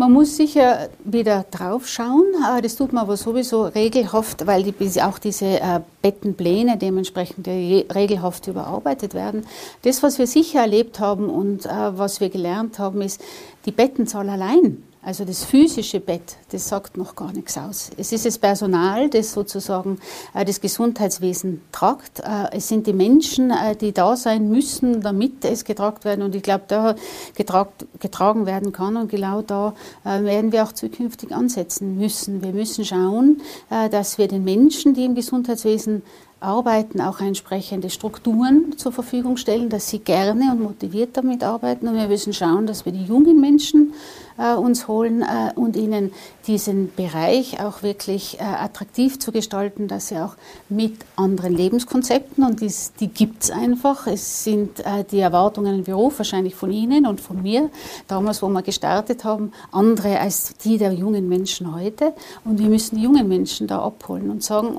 Man 0.00 0.12
muss 0.12 0.34
sicher 0.34 0.88
wieder 1.04 1.44
drauf 1.50 1.86
schauen. 1.86 2.24
Das 2.62 2.76
tut 2.76 2.94
man 2.94 3.02
aber 3.02 3.18
sowieso 3.18 3.64
regelhaft, 3.64 4.46
weil 4.46 4.62
die, 4.62 5.02
auch 5.02 5.18
diese 5.18 5.60
äh, 5.60 5.80
Bettenpläne 6.00 6.78
dementsprechend 6.78 7.46
regelhaft 7.46 8.46
überarbeitet 8.46 9.12
werden. 9.12 9.44
Das, 9.82 10.02
was 10.02 10.18
wir 10.18 10.26
sicher 10.26 10.60
erlebt 10.60 11.00
haben 11.00 11.28
und 11.28 11.66
äh, 11.66 11.98
was 11.98 12.22
wir 12.22 12.30
gelernt 12.30 12.78
haben, 12.78 13.02
ist, 13.02 13.20
die 13.66 13.72
Bettenzahl 13.72 14.30
allein 14.30 14.82
also 15.02 15.24
das 15.24 15.44
physische 15.44 15.98
Bett, 15.98 16.36
das 16.52 16.68
sagt 16.68 16.98
noch 16.98 17.16
gar 17.16 17.32
nichts 17.32 17.56
aus. 17.56 17.90
Es 17.96 18.12
ist 18.12 18.26
das 18.26 18.36
Personal, 18.36 19.08
das 19.08 19.32
sozusagen 19.32 19.98
äh, 20.34 20.44
das 20.44 20.60
Gesundheitswesen 20.60 21.62
tragt. 21.72 22.20
Äh, 22.20 22.48
es 22.52 22.68
sind 22.68 22.86
die 22.86 22.92
Menschen, 22.92 23.50
äh, 23.50 23.74
die 23.74 23.92
da 23.92 24.14
sein 24.14 24.50
müssen, 24.50 25.00
damit 25.00 25.42
es 25.46 25.64
getragen 25.64 26.04
werden. 26.04 26.22
Und 26.22 26.34
ich 26.34 26.42
glaube, 26.42 26.64
da 26.68 26.96
getragen 27.34 28.44
werden 28.44 28.72
kann. 28.72 28.98
Und 28.98 29.10
genau 29.10 29.40
da 29.40 29.74
werden 30.04 30.52
wir 30.52 30.64
auch 30.64 30.72
zukünftig 30.72 31.32
ansetzen 31.32 31.96
müssen. 31.96 32.42
Wir 32.42 32.52
müssen 32.52 32.84
schauen, 32.84 33.40
dass 33.90 34.18
wir 34.18 34.28
den 34.28 34.44
Menschen, 34.44 34.94
die 34.94 35.04
im 35.04 35.14
Gesundheitswesen 35.14 36.02
arbeiten, 36.40 37.00
auch 37.00 37.20
entsprechende 37.20 37.90
Strukturen 37.90 38.76
zur 38.78 38.92
Verfügung 38.92 39.36
stellen, 39.36 39.68
dass 39.68 39.88
sie 39.88 39.98
gerne 39.98 40.52
und 40.52 40.62
motiviert 40.62 41.16
damit 41.16 41.44
arbeiten. 41.44 41.86
Und 41.86 41.96
wir 41.96 42.08
müssen 42.08 42.32
schauen, 42.32 42.66
dass 42.66 42.84
wir 42.84 42.92
die 42.92 43.04
jungen 43.04 43.40
Menschen 43.40 43.92
äh, 44.38 44.54
uns 44.54 44.88
holen 44.88 45.22
äh, 45.22 45.52
und 45.54 45.76
ihnen 45.76 46.12
diesen 46.46 46.92
Bereich 46.94 47.60
auch 47.60 47.82
wirklich 47.82 48.40
äh, 48.40 48.44
attraktiv 48.44 49.18
zu 49.18 49.32
gestalten, 49.32 49.86
dass 49.86 50.08
sie 50.08 50.16
auch 50.16 50.36
mit 50.68 50.94
anderen 51.16 51.54
Lebenskonzepten, 51.54 52.42
und 52.44 52.60
dies, 52.60 52.92
die 52.98 53.08
gibt 53.08 53.44
es 53.44 53.50
einfach, 53.50 54.06
es 54.06 54.42
sind 54.42 54.80
äh, 54.80 55.04
die 55.10 55.20
Erwartungen 55.20 55.76
im 55.76 55.84
Beruf 55.84 56.18
wahrscheinlich 56.18 56.54
von 56.54 56.72
Ihnen 56.72 57.06
und 57.06 57.20
von 57.20 57.42
mir, 57.42 57.68
damals, 58.08 58.42
wo 58.42 58.48
wir 58.48 58.62
gestartet 58.62 59.24
haben, 59.24 59.52
andere 59.72 60.18
als 60.18 60.54
die 60.64 60.78
der 60.78 60.92
jungen 60.92 61.28
Menschen 61.28 61.74
heute. 61.74 62.14
Und 62.44 62.58
wir 62.58 62.68
müssen 62.68 62.96
die 62.96 63.02
jungen 63.02 63.28
Menschen 63.28 63.66
da 63.66 63.82
abholen 63.82 64.30
und 64.30 64.42
sagen, 64.42 64.78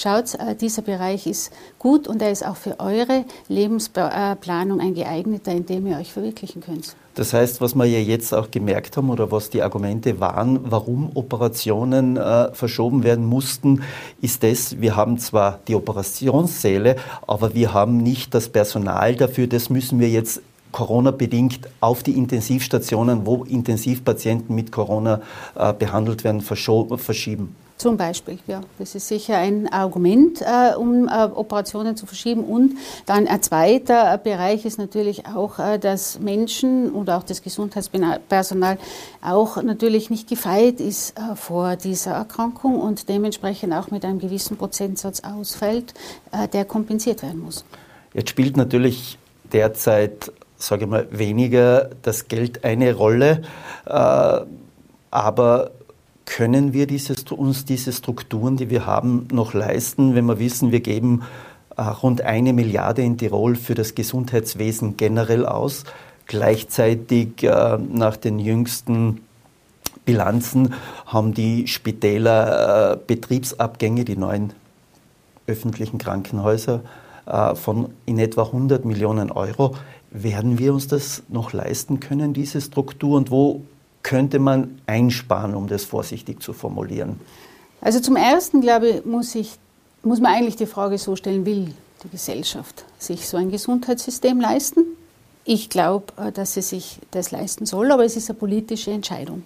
Schaut, 0.00 0.34
äh, 0.34 0.54
dieser 0.54 0.82
Bereich 0.82 1.26
ist 1.26 1.50
gut 1.80 2.06
und 2.06 2.22
er 2.22 2.30
ist 2.30 2.46
auch 2.46 2.54
für 2.54 2.78
eure 2.78 3.24
Lebensplanung 3.48 4.80
ein 4.80 4.94
geeigneter, 4.94 5.50
in 5.50 5.66
dem 5.66 5.88
ihr 5.88 5.98
euch 5.98 6.12
verwirklichen 6.12 6.62
könnt. 6.62 6.94
Das 7.16 7.32
heißt, 7.32 7.60
was 7.60 7.74
wir 7.74 7.84
ja 7.86 7.98
jetzt 7.98 8.32
auch 8.32 8.48
gemerkt 8.48 8.96
haben 8.96 9.10
oder 9.10 9.32
was 9.32 9.50
die 9.50 9.60
Argumente 9.60 10.20
waren, 10.20 10.60
warum 10.70 11.10
Operationen 11.16 12.16
äh, 12.16 12.54
verschoben 12.54 13.02
werden 13.02 13.26
mussten, 13.26 13.82
ist 14.20 14.44
das, 14.44 14.80
wir 14.80 14.94
haben 14.94 15.18
zwar 15.18 15.58
die 15.66 15.74
Operationssäle, 15.74 16.94
aber 17.26 17.54
wir 17.54 17.74
haben 17.74 17.96
nicht 17.96 18.34
das 18.34 18.48
Personal 18.50 19.16
dafür. 19.16 19.48
Das 19.48 19.68
müssen 19.68 19.98
wir 19.98 20.08
jetzt 20.08 20.42
Corona-bedingt 20.70 21.68
auf 21.80 22.04
die 22.04 22.12
Intensivstationen, 22.12 23.26
wo 23.26 23.42
Intensivpatienten 23.42 24.54
mit 24.54 24.70
Corona 24.70 25.22
äh, 25.56 25.72
behandelt 25.72 26.22
werden, 26.22 26.40
verschieben. 26.40 27.56
Zum 27.78 27.96
Beispiel, 27.96 28.40
ja. 28.48 28.60
Das 28.80 28.96
ist 28.96 29.06
sicher 29.06 29.38
ein 29.38 29.72
Argument, 29.72 30.42
äh, 30.42 30.74
um 30.74 31.06
äh, 31.06 31.28
Operationen 31.32 31.96
zu 31.96 32.06
verschieben. 32.06 32.42
Und 32.42 32.76
dann 33.06 33.28
ein 33.28 33.40
zweiter 33.40 34.18
Bereich 34.18 34.64
ist 34.64 34.78
natürlich 34.78 35.26
auch, 35.26 35.60
äh, 35.60 35.78
dass 35.78 36.18
Menschen 36.18 36.90
und 36.90 37.08
auch 37.08 37.22
das 37.22 37.40
Gesundheitspersonal 37.40 38.78
auch 39.22 39.62
natürlich 39.62 40.10
nicht 40.10 40.28
gefeit 40.28 40.80
ist 40.80 41.16
äh, 41.16 41.36
vor 41.36 41.76
dieser 41.76 42.14
Erkrankung 42.14 42.80
und 42.80 43.08
dementsprechend 43.08 43.72
auch 43.72 43.92
mit 43.92 44.04
einem 44.04 44.18
gewissen 44.18 44.56
Prozentsatz 44.56 45.20
ausfällt, 45.20 45.94
äh, 46.32 46.48
der 46.48 46.64
kompensiert 46.64 47.22
werden 47.22 47.38
muss. 47.40 47.64
Jetzt 48.12 48.30
spielt 48.30 48.56
natürlich 48.56 49.18
derzeit, 49.52 50.32
sage 50.56 50.84
ich 50.84 50.90
mal, 50.90 51.06
weniger 51.12 51.90
das 52.02 52.26
Geld 52.26 52.64
eine 52.64 52.92
Rolle, 52.92 53.42
äh, 53.86 54.40
aber 55.12 55.70
können 56.28 56.74
wir 56.74 56.86
dieses, 56.86 57.22
uns 57.32 57.64
diese 57.64 57.90
Strukturen, 57.90 58.58
die 58.58 58.68
wir 58.68 58.84
haben, 58.84 59.26
noch 59.32 59.54
leisten, 59.54 60.14
wenn 60.14 60.26
wir 60.26 60.38
wissen, 60.38 60.72
wir 60.72 60.80
geben 60.80 61.22
äh, 61.74 61.82
rund 61.82 62.20
eine 62.20 62.52
Milliarde 62.52 63.00
in 63.02 63.16
Tirol 63.16 63.56
für 63.56 63.74
das 63.74 63.94
Gesundheitswesen 63.94 64.98
generell 64.98 65.46
aus. 65.46 65.84
Gleichzeitig 66.26 67.42
äh, 67.42 67.78
nach 67.78 68.18
den 68.18 68.38
jüngsten 68.38 69.22
Bilanzen 70.04 70.74
haben 71.06 71.32
die 71.32 71.66
Spitäler 71.66 72.92
äh, 72.92 72.98
Betriebsabgänge, 73.06 74.04
die 74.04 74.16
neuen 74.16 74.52
öffentlichen 75.46 75.98
Krankenhäuser, 75.98 76.82
von 77.54 77.90
in 78.06 78.18
etwa 78.18 78.44
100 78.44 78.86
Millionen 78.86 79.30
Euro. 79.30 79.76
Werden 80.10 80.58
wir 80.58 80.72
uns 80.72 80.88
das 80.88 81.22
noch 81.28 81.52
leisten 81.52 82.00
können, 82.00 82.32
diese 82.32 82.62
Struktur? 82.62 83.18
Und 83.18 83.30
wo 83.30 83.62
könnte 84.08 84.38
man 84.38 84.80
einsparen, 84.86 85.54
um 85.54 85.68
das 85.68 85.84
vorsichtig 85.84 86.42
zu 86.42 86.54
formulieren? 86.54 87.20
Also 87.82 88.00
zum 88.00 88.16
Ersten, 88.16 88.62
glaube 88.62 88.88
ich, 88.88 89.04
muss, 89.04 89.34
ich, 89.34 89.58
muss 90.02 90.18
man 90.18 90.32
eigentlich 90.32 90.56
die 90.56 90.64
Frage 90.64 90.96
so 90.96 91.14
stellen, 91.14 91.44
will 91.44 91.74
die 92.02 92.08
Gesellschaft 92.08 92.86
sich 92.98 93.28
so 93.28 93.36
ein 93.36 93.50
Gesundheitssystem 93.50 94.40
leisten? 94.40 94.82
Ich 95.44 95.68
glaube, 95.68 96.06
äh, 96.16 96.32
dass 96.32 96.54
sie 96.54 96.62
sich 96.62 97.00
das 97.10 97.32
leisten 97.32 97.66
soll, 97.66 97.92
aber 97.92 98.02
es 98.06 98.16
ist 98.16 98.30
eine 98.30 98.38
politische 98.38 98.92
Entscheidung. 98.92 99.42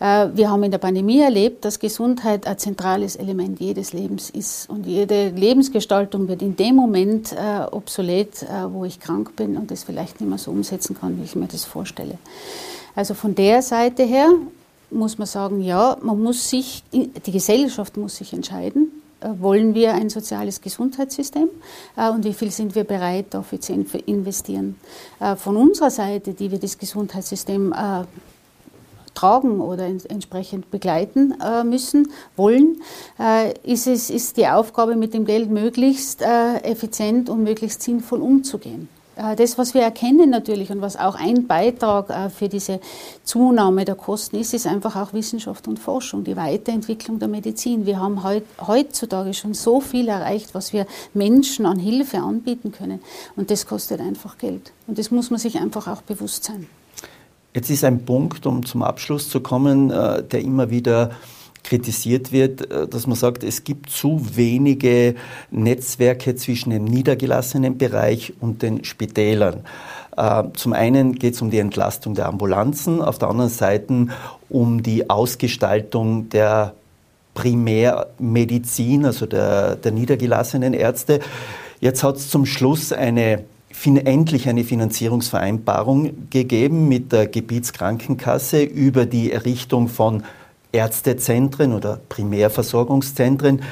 Äh, 0.00 0.28
wir 0.32 0.50
haben 0.50 0.62
in 0.62 0.70
der 0.70 0.78
Pandemie 0.78 1.20
erlebt, 1.20 1.62
dass 1.66 1.78
Gesundheit 1.78 2.46
ein 2.46 2.56
zentrales 2.56 3.16
Element 3.16 3.60
jedes 3.60 3.92
Lebens 3.92 4.30
ist. 4.30 4.70
Und 4.70 4.86
jede 4.86 5.28
Lebensgestaltung 5.28 6.28
wird 6.28 6.40
in 6.40 6.56
dem 6.56 6.76
Moment 6.76 7.32
äh, 7.32 7.64
obsolet, 7.70 8.46
wo 8.70 8.86
ich 8.86 9.00
krank 9.00 9.36
bin 9.36 9.58
und 9.58 9.70
das 9.70 9.84
vielleicht 9.84 10.18
nicht 10.18 10.30
mehr 10.30 10.38
so 10.38 10.50
umsetzen 10.50 10.96
kann, 10.98 11.18
wie 11.18 11.24
ich 11.24 11.36
mir 11.36 11.46
das 11.46 11.66
vorstelle. 11.66 12.16
Also 12.94 13.14
von 13.14 13.34
der 13.34 13.62
Seite 13.62 14.02
her 14.02 14.28
muss 14.90 15.18
man 15.18 15.26
sagen, 15.26 15.62
ja, 15.62 15.96
man 16.02 16.22
muss 16.22 16.50
sich, 16.50 16.84
die 16.92 17.32
Gesellschaft 17.32 17.96
muss 17.96 18.16
sich 18.16 18.32
entscheiden, 18.32 19.02
äh, 19.22 19.40
wollen 19.40 19.74
wir 19.74 19.94
ein 19.94 20.10
soziales 20.10 20.60
Gesundheitssystem 20.60 21.48
äh, 21.96 22.10
und 22.10 22.24
wie 22.24 22.32
viel 22.32 22.50
sind 22.50 22.74
wir 22.74 22.84
bereit, 22.84 23.26
dafür 23.30 23.60
zu 23.60 23.72
investieren. 23.72 24.76
Äh, 25.20 25.36
von 25.36 25.56
unserer 25.56 25.90
Seite, 25.90 26.34
die 26.34 26.50
wir 26.50 26.58
das 26.58 26.78
Gesundheitssystem 26.78 27.74
tragen 29.14 29.60
oder 29.60 29.84
entsprechend 29.84 30.70
begleiten 30.70 31.34
müssen, 31.64 32.08
wollen, 32.34 32.80
ist 33.62 33.86
es 33.86 34.08
ist 34.08 34.38
die 34.38 34.46
Aufgabe, 34.46 34.96
mit 34.96 35.12
dem 35.12 35.26
Geld 35.26 35.50
möglichst 35.50 36.22
effizient 36.22 37.28
und 37.28 37.42
möglichst 37.42 37.82
sinnvoll 37.82 38.22
umzugehen. 38.22 38.88
Äh, 39.16 39.36
das, 39.36 39.58
was 39.58 39.74
wir 39.74 39.82
erkennen 39.82 40.30
natürlich 40.30 40.70
und 40.70 40.80
was 40.80 40.96
auch 40.96 41.14
ein 41.14 41.46
Beitrag 41.46 42.10
äh, 42.10 42.30
für 42.30 42.48
diese 42.48 42.80
Zunahme 43.24 43.84
der 43.84 43.94
Kosten 43.94 44.36
ist, 44.36 44.54
ist 44.54 44.66
einfach 44.66 44.96
auch 44.96 45.12
Wissenschaft 45.12 45.68
und 45.68 45.78
Forschung, 45.78 46.24
die 46.24 46.36
Weiterentwicklung 46.36 47.18
der 47.18 47.28
Medizin. 47.28 47.86
Wir 47.86 48.00
haben 48.00 48.22
heutzutage 48.66 49.34
schon 49.34 49.54
so 49.54 49.80
viel 49.80 50.08
erreicht, 50.08 50.54
was 50.54 50.72
wir 50.72 50.86
Menschen 51.14 51.66
an 51.66 51.78
Hilfe 51.78 52.18
anbieten 52.18 52.72
können. 52.72 53.00
Und 53.36 53.50
das 53.50 53.66
kostet 53.66 54.00
einfach 54.00 54.38
Geld. 54.38 54.72
Und 54.86 54.98
das 54.98 55.10
muss 55.10 55.30
man 55.30 55.38
sich 55.38 55.58
einfach 55.58 55.88
auch 55.88 56.02
bewusst 56.02 56.44
sein. 56.44 56.66
Jetzt 57.54 57.68
ist 57.68 57.84
ein 57.84 58.04
Punkt, 58.06 58.46
um 58.46 58.64
zum 58.64 58.82
Abschluss 58.82 59.28
zu 59.28 59.40
kommen, 59.40 59.90
äh, 59.90 60.22
der 60.22 60.40
immer 60.40 60.70
wieder 60.70 61.10
kritisiert 61.64 62.32
wird, 62.32 62.70
äh, 62.70 62.86
dass 62.86 63.06
man 63.06 63.16
sagt, 63.16 63.44
es 63.44 63.64
gibt 63.64 63.90
zu 63.90 64.20
wenige 64.34 65.14
Netzwerke 65.50 66.34
zwischen 66.36 66.70
dem 66.70 66.84
niedergelassenen 66.84 67.78
Bereich 67.78 68.32
und 68.40 68.62
den 68.62 68.84
Spitälern. 68.84 69.60
Äh, 70.16 70.44
zum 70.54 70.72
einen 70.72 71.14
geht 71.14 71.34
es 71.34 71.42
um 71.42 71.50
die 71.50 71.58
Entlastung 71.58 72.14
der 72.14 72.26
Ambulanzen, 72.26 73.00
auf 73.00 73.18
der 73.18 73.28
anderen 73.28 73.50
Seite 73.50 74.08
um 74.48 74.82
die 74.82 75.08
Ausgestaltung 75.08 76.28
der 76.28 76.74
Primärmedizin, 77.34 79.06
also 79.06 79.26
der, 79.26 79.76
der 79.76 79.92
niedergelassenen 79.92 80.74
Ärzte. 80.74 81.20
Jetzt 81.80 82.04
hat 82.04 82.16
es 82.16 82.28
zum 82.28 82.46
Schluss 82.46 82.92
eine 82.92 83.44
endlich 83.84 84.48
eine 84.48 84.64
Finanzierungsvereinbarung 84.64 86.28
gegeben 86.30 86.88
mit 86.88 87.10
der 87.10 87.26
Gebietskrankenkasse 87.26 88.62
über 88.62 89.06
die 89.06 89.32
Errichtung 89.32 89.88
von 89.88 90.22
Ärztezentren 90.72 91.72
oder 91.72 92.00
Primärversorgungszentren. 92.08 93.62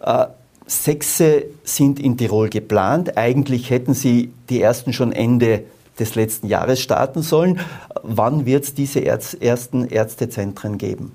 Äh, 0.00 0.26
Sechse 0.66 1.44
sind 1.64 1.98
in 1.98 2.18
Tirol 2.18 2.50
geplant. 2.50 3.16
Eigentlich 3.16 3.70
hätten 3.70 3.94
sie 3.94 4.32
die 4.50 4.60
ersten 4.60 4.92
schon 4.92 5.12
Ende 5.12 5.64
des 5.98 6.14
letzten 6.14 6.46
Jahres 6.46 6.80
starten 6.80 7.22
sollen. 7.22 7.60
Wann 8.02 8.44
wird 8.44 8.64
es 8.64 8.74
diese 8.74 9.04
ersten 9.04 9.86
Ärztezentren 9.86 10.78
geben? 10.78 11.12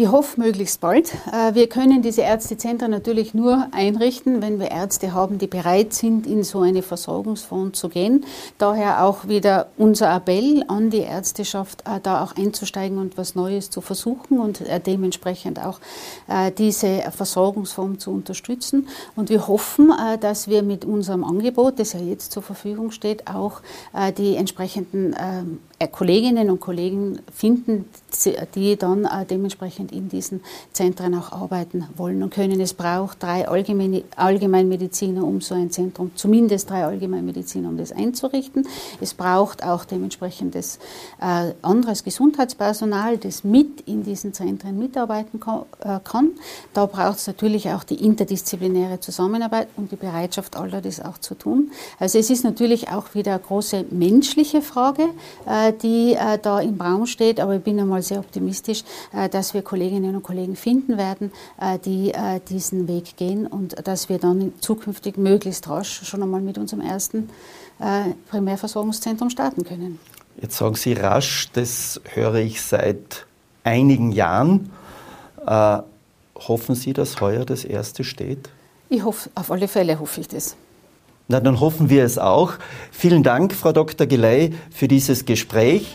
Ich 0.00 0.08
hoffe 0.10 0.40
möglichst 0.40 0.80
bald. 0.80 1.12
Äh, 1.30 1.54
wir 1.54 1.68
können 1.68 2.00
diese 2.00 2.22
Ärztezentren 2.22 2.90
natürlich 2.90 3.34
nur 3.34 3.66
einrichten, 3.72 4.40
wenn 4.40 4.58
wir 4.58 4.70
Ärzte 4.70 5.12
haben, 5.12 5.36
die 5.36 5.46
bereit 5.46 5.92
sind, 5.92 6.26
in 6.26 6.42
so 6.42 6.60
eine 6.60 6.80
Versorgungsform 6.80 7.74
zu 7.74 7.90
gehen. 7.90 8.24
Daher 8.56 9.04
auch 9.04 9.28
wieder 9.28 9.66
unser 9.76 10.10
Appell 10.16 10.64
an 10.68 10.88
die 10.88 11.00
Ärzteschaft, 11.00 11.82
äh, 11.82 12.00
da 12.02 12.24
auch 12.24 12.34
einzusteigen 12.34 12.96
und 12.96 13.18
was 13.18 13.34
Neues 13.34 13.68
zu 13.68 13.82
versuchen 13.82 14.40
und 14.40 14.62
äh, 14.62 14.80
dementsprechend 14.80 15.62
auch 15.62 15.80
diese 16.56 17.02
Versorgungsform 17.10 17.98
zu 17.98 18.12
unterstützen. 18.12 18.88
Und 19.16 19.30
wir 19.30 19.48
hoffen, 19.48 19.92
dass 20.20 20.46
wir 20.46 20.62
mit 20.62 20.84
unserem 20.84 21.24
Angebot, 21.24 21.78
das 21.78 21.92
ja 21.92 22.00
jetzt 22.00 22.30
zur 22.30 22.42
Verfügung 22.42 22.92
steht, 22.92 23.26
auch 23.26 23.60
die 24.16 24.36
entsprechenden 24.36 25.16
ähm, 25.18 25.58
äh, 25.82 25.88
Kolleginnen 25.88 26.50
und 26.50 26.60
Kollegen 26.60 27.20
finden, 27.34 27.86
die 28.54 28.76
dann 28.76 29.06
äh, 29.06 29.24
dementsprechend 29.90 29.92
in 29.92 30.08
diesen 30.08 30.40
Zentren 30.72 31.14
auch 31.14 31.32
arbeiten 31.32 31.86
wollen 31.96 32.22
und 32.22 32.32
können. 32.32 32.60
Es 32.60 32.74
braucht 32.74 33.22
drei 33.22 33.46
Allgemeinmediziner, 33.48 35.24
um 35.24 35.40
so 35.40 35.54
ein 35.54 35.70
Zentrum, 35.70 36.12
zumindest 36.14 36.70
drei 36.70 36.84
Allgemeinmediziner, 36.84 37.68
um 37.68 37.76
das 37.76 37.92
einzurichten. 37.92 38.66
Es 39.00 39.14
braucht 39.14 39.64
auch 39.64 39.84
dementsprechend 39.84 40.54
das, 40.54 40.78
äh, 41.20 41.52
anderes 41.62 42.04
Gesundheitspersonal, 42.04 43.18
das 43.18 43.44
mit 43.44 43.82
in 43.82 44.02
diesen 44.02 44.32
Zentren 44.32 44.78
mitarbeiten 44.78 45.40
äh, 45.80 45.98
kann. 46.02 46.30
Da 46.72 46.86
braucht 46.86 47.18
es 47.18 47.26
natürlich 47.26 47.68
auch 47.70 47.84
die 47.84 48.04
interdisziplinäre 48.04 49.00
Zusammenarbeit 49.00 49.68
und 49.76 49.92
die 49.92 49.96
Bereitschaft 49.96 50.56
aller, 50.56 50.80
das 50.80 51.00
auch 51.00 51.18
zu 51.18 51.34
tun. 51.34 51.70
Also 51.98 52.18
es 52.18 52.30
ist 52.30 52.44
natürlich 52.44 52.88
auch 52.88 53.14
wieder 53.14 53.32
eine 53.32 53.40
große 53.40 53.86
menschliche 53.90 54.62
Frage, 54.62 55.08
äh, 55.46 55.72
die 55.72 56.14
äh, 56.14 56.38
da 56.40 56.60
im 56.60 56.80
Raum 56.80 57.06
steht, 57.06 57.40
aber 57.40 57.56
ich 57.56 57.62
bin 57.62 57.78
einmal 57.78 58.02
sehr 58.02 58.18
optimistisch, 58.18 58.84
dass 59.30 59.54
wir 59.54 59.62
Kolleginnen 59.80 60.14
und 60.14 60.22
Kollegen 60.22 60.56
finden 60.56 60.98
werden, 60.98 61.32
die 61.86 62.12
diesen 62.50 62.86
Weg 62.86 63.16
gehen 63.16 63.46
und 63.46 63.86
dass 63.88 64.10
wir 64.10 64.18
dann 64.18 64.52
zukünftig 64.60 65.16
möglichst 65.16 65.70
rasch 65.70 66.02
schon 66.04 66.22
einmal 66.22 66.42
mit 66.42 66.58
unserem 66.58 66.82
ersten 66.82 67.30
Primärversorgungszentrum 68.30 69.30
starten 69.30 69.64
können. 69.64 69.98
Jetzt 70.38 70.58
sagen 70.58 70.74
Sie 70.74 70.92
rasch, 70.92 71.48
das 71.54 71.98
höre 72.12 72.34
ich 72.34 72.60
seit 72.60 73.24
einigen 73.64 74.12
Jahren. 74.12 74.70
Äh, 75.46 75.78
hoffen 76.36 76.74
Sie, 76.74 76.92
dass 76.92 77.22
heuer 77.22 77.46
das 77.46 77.64
erste 77.64 78.04
steht? 78.04 78.50
Ich 78.90 79.02
hoffe, 79.02 79.30
auf 79.34 79.50
alle 79.50 79.66
Fälle 79.66 79.98
hoffe 79.98 80.20
ich 80.20 80.28
das. 80.28 80.56
Na, 81.28 81.40
dann 81.40 81.58
hoffen 81.58 81.88
wir 81.88 82.04
es 82.04 82.18
auch. 82.18 82.54
Vielen 82.90 83.22
Dank, 83.22 83.54
Frau 83.54 83.72
Dr. 83.72 84.06
Geley, 84.06 84.52
für 84.70 84.88
dieses 84.88 85.24
Gespräch. 85.24 85.94